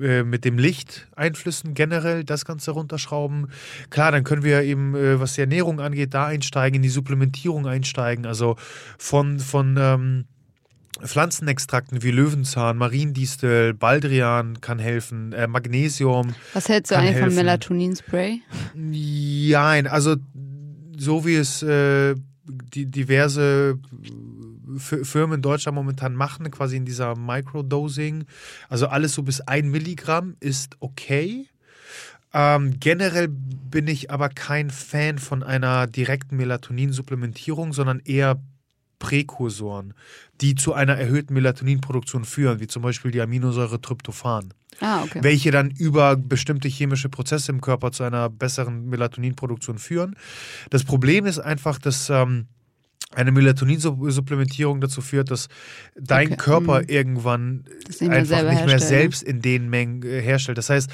[0.00, 3.48] äh, mit dem Lichteinflüssen generell das Ganze runterschrauben.
[3.90, 7.66] Klar, dann können wir eben, äh, was die Ernährung angeht, da einsteigen, in die Supplementierung
[7.66, 8.24] einsteigen.
[8.24, 8.56] Also
[8.96, 10.24] von, von ähm,
[11.02, 16.34] Pflanzenextrakten wie Löwenzahn, Mariendistel, Baldrian kann helfen, äh, Magnesium.
[16.54, 17.34] Was hältst du eigentlich von.
[17.34, 18.40] Melatonin-Spray?
[18.74, 20.16] Nein, also
[20.96, 22.14] so wie es äh,
[22.46, 23.78] die diverse
[24.78, 28.24] Firmen in Deutschland momentan machen, quasi in dieser Microdosing,
[28.68, 31.48] also alles so bis ein Milligramm ist okay.
[32.32, 38.40] Ähm, generell bin ich aber kein Fan von einer direkten Melatoninsupplementierung, sondern eher
[38.98, 39.94] Präkursoren,
[40.40, 44.52] die zu einer erhöhten Melatoninproduktion führen, wie zum Beispiel die Aminosäure Tryptophan.
[44.80, 45.20] Ah, okay.
[45.22, 50.16] Welche dann über bestimmte chemische Prozesse im Körper zu einer besseren Melatoninproduktion führen.
[50.70, 52.48] Das Problem ist einfach, dass ähm,
[53.14, 55.48] eine Melatoninsupplementierung dazu führt, dass
[55.96, 56.88] dein Okay, Körper mhm.
[56.88, 58.78] irgendwann nicht einfach nicht mehr herstellen.
[58.80, 60.58] selbst in den Mengen äh, herstellt.
[60.58, 60.90] Das heißt,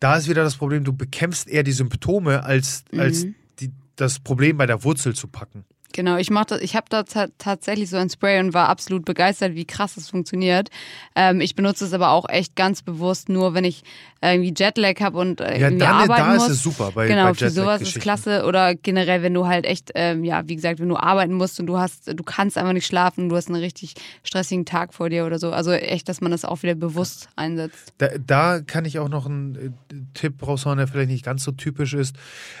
[0.00, 3.34] da ist wieder das Problem, du bekämpfst eher die Symptome, als, als Mhm.
[3.60, 5.64] die, das Problem bei der Wurzel zu packen.
[5.96, 9.04] Genau, ich mach das, ich habe da ta- tatsächlich so ein Spray und war absolut
[9.04, 10.68] begeistert, wie krass es funktioniert.
[11.14, 13.84] Ähm, ich benutze es aber auch echt ganz bewusst nur, wenn ich
[14.20, 16.48] irgendwie Jetlag habe und äh, Ja, irgendwie dann, arbeiten da muss.
[16.48, 18.44] ist es super bei, genau, bei für sowas ist klasse.
[18.44, 21.66] Oder generell, wenn du halt echt, ähm, ja, wie gesagt, wenn du arbeiten musst und
[21.66, 25.26] du hast, du kannst einfach nicht schlafen, du hast einen richtig stressigen Tag vor dir
[25.26, 25.52] oder so.
[25.52, 27.92] Also echt, dass man das auch wieder bewusst einsetzt.
[27.98, 29.54] Da, da kann ich auch noch einen
[29.92, 32.16] äh, Tipp raushauen, der vielleicht nicht ganz so typisch ist.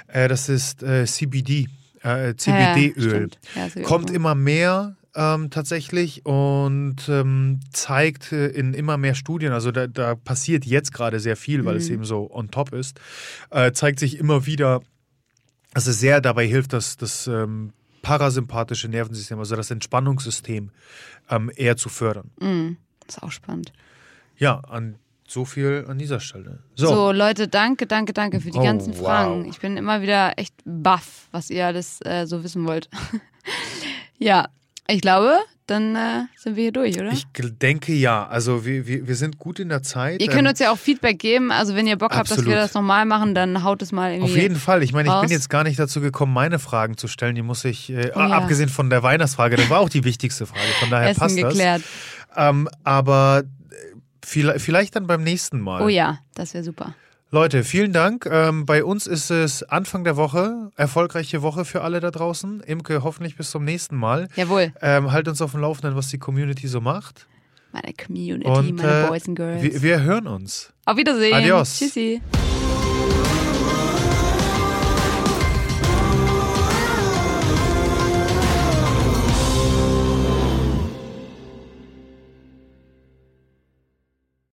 [0.06, 1.66] Äh, das ist äh, CBD,
[2.04, 3.30] äh, CBD-Öl.
[3.54, 8.96] Ja, das ich auch Kommt immer mehr ähm, tatsächlich und ähm, zeigt äh, in immer
[8.96, 11.94] mehr Studien, also da, da passiert jetzt gerade sehr viel, weil es Mhm.
[11.94, 13.00] eben so on top ist,
[13.50, 14.82] äh, zeigt sich immer wieder,
[15.72, 20.70] dass es sehr dabei hilft, dass das ähm, parasympathische Nervensystem, also das Entspannungssystem,
[21.30, 22.30] ähm, eher zu fördern.
[22.40, 22.76] Mhm.
[23.08, 23.72] Ist auch spannend.
[24.36, 24.96] Ja, an
[25.26, 26.58] so viel an dieser Stelle.
[26.74, 26.88] So.
[26.88, 29.04] So, Leute, danke, danke, danke für die Oh, ganzen wow.
[29.06, 29.44] Fragen.
[29.46, 32.88] Ich bin immer wieder echt baff, was ihr alles äh, so wissen wollt.
[34.18, 34.46] ja,
[34.86, 37.10] ich glaube, dann äh, sind wir hier durch, oder?
[37.10, 38.26] ich denke ja.
[38.26, 40.20] Also wir, wir, wir sind gut in der Zeit.
[40.20, 41.50] ihr könnt Ähm, uns ja auch Feedback geben.
[41.50, 42.58] Also wenn ihr Bock habt, dass wir absolut.
[42.62, 44.30] das nochmal machen, dann haut es mal irgendwie.
[44.32, 44.82] Auf jeden Fall.
[44.82, 45.22] Ich meine, ich raus.
[45.22, 47.34] bin jetzt gar nicht dazu gekommen, meine Fragen zu stellen.
[47.34, 48.26] Die muss ich, äh, Oh ja.
[48.28, 50.60] abgesehen von der Weihnachtsfrage, das war auch die wichtigste Frage.
[50.80, 51.82] Von daher Essen passt geklärt.
[52.34, 52.50] das.
[52.50, 53.44] Ähm, aber
[54.26, 55.82] vielleicht dann beim nächsten Mal.
[55.82, 56.94] Oh ja, das wäre super.
[57.30, 58.26] Leute, vielen Dank.
[58.30, 60.70] Ähm, bei uns ist es Anfang der Woche.
[60.76, 62.60] Erfolgreiche Woche für alle da draußen.
[62.60, 64.28] Imke, hoffentlich bis zum nächsten Mal.
[64.36, 67.26] Jawohl, Ähm, halt uns auf dem Laufenden, was die Community so macht.
[67.72, 69.62] meine Community, Und meine äh, Boys and Girls.
[69.62, 70.72] wir, wir hören uns.
[70.84, 71.34] Auf Wiedersehen.
[71.34, 71.76] Adios.
[71.78, 72.20] Tschüssi.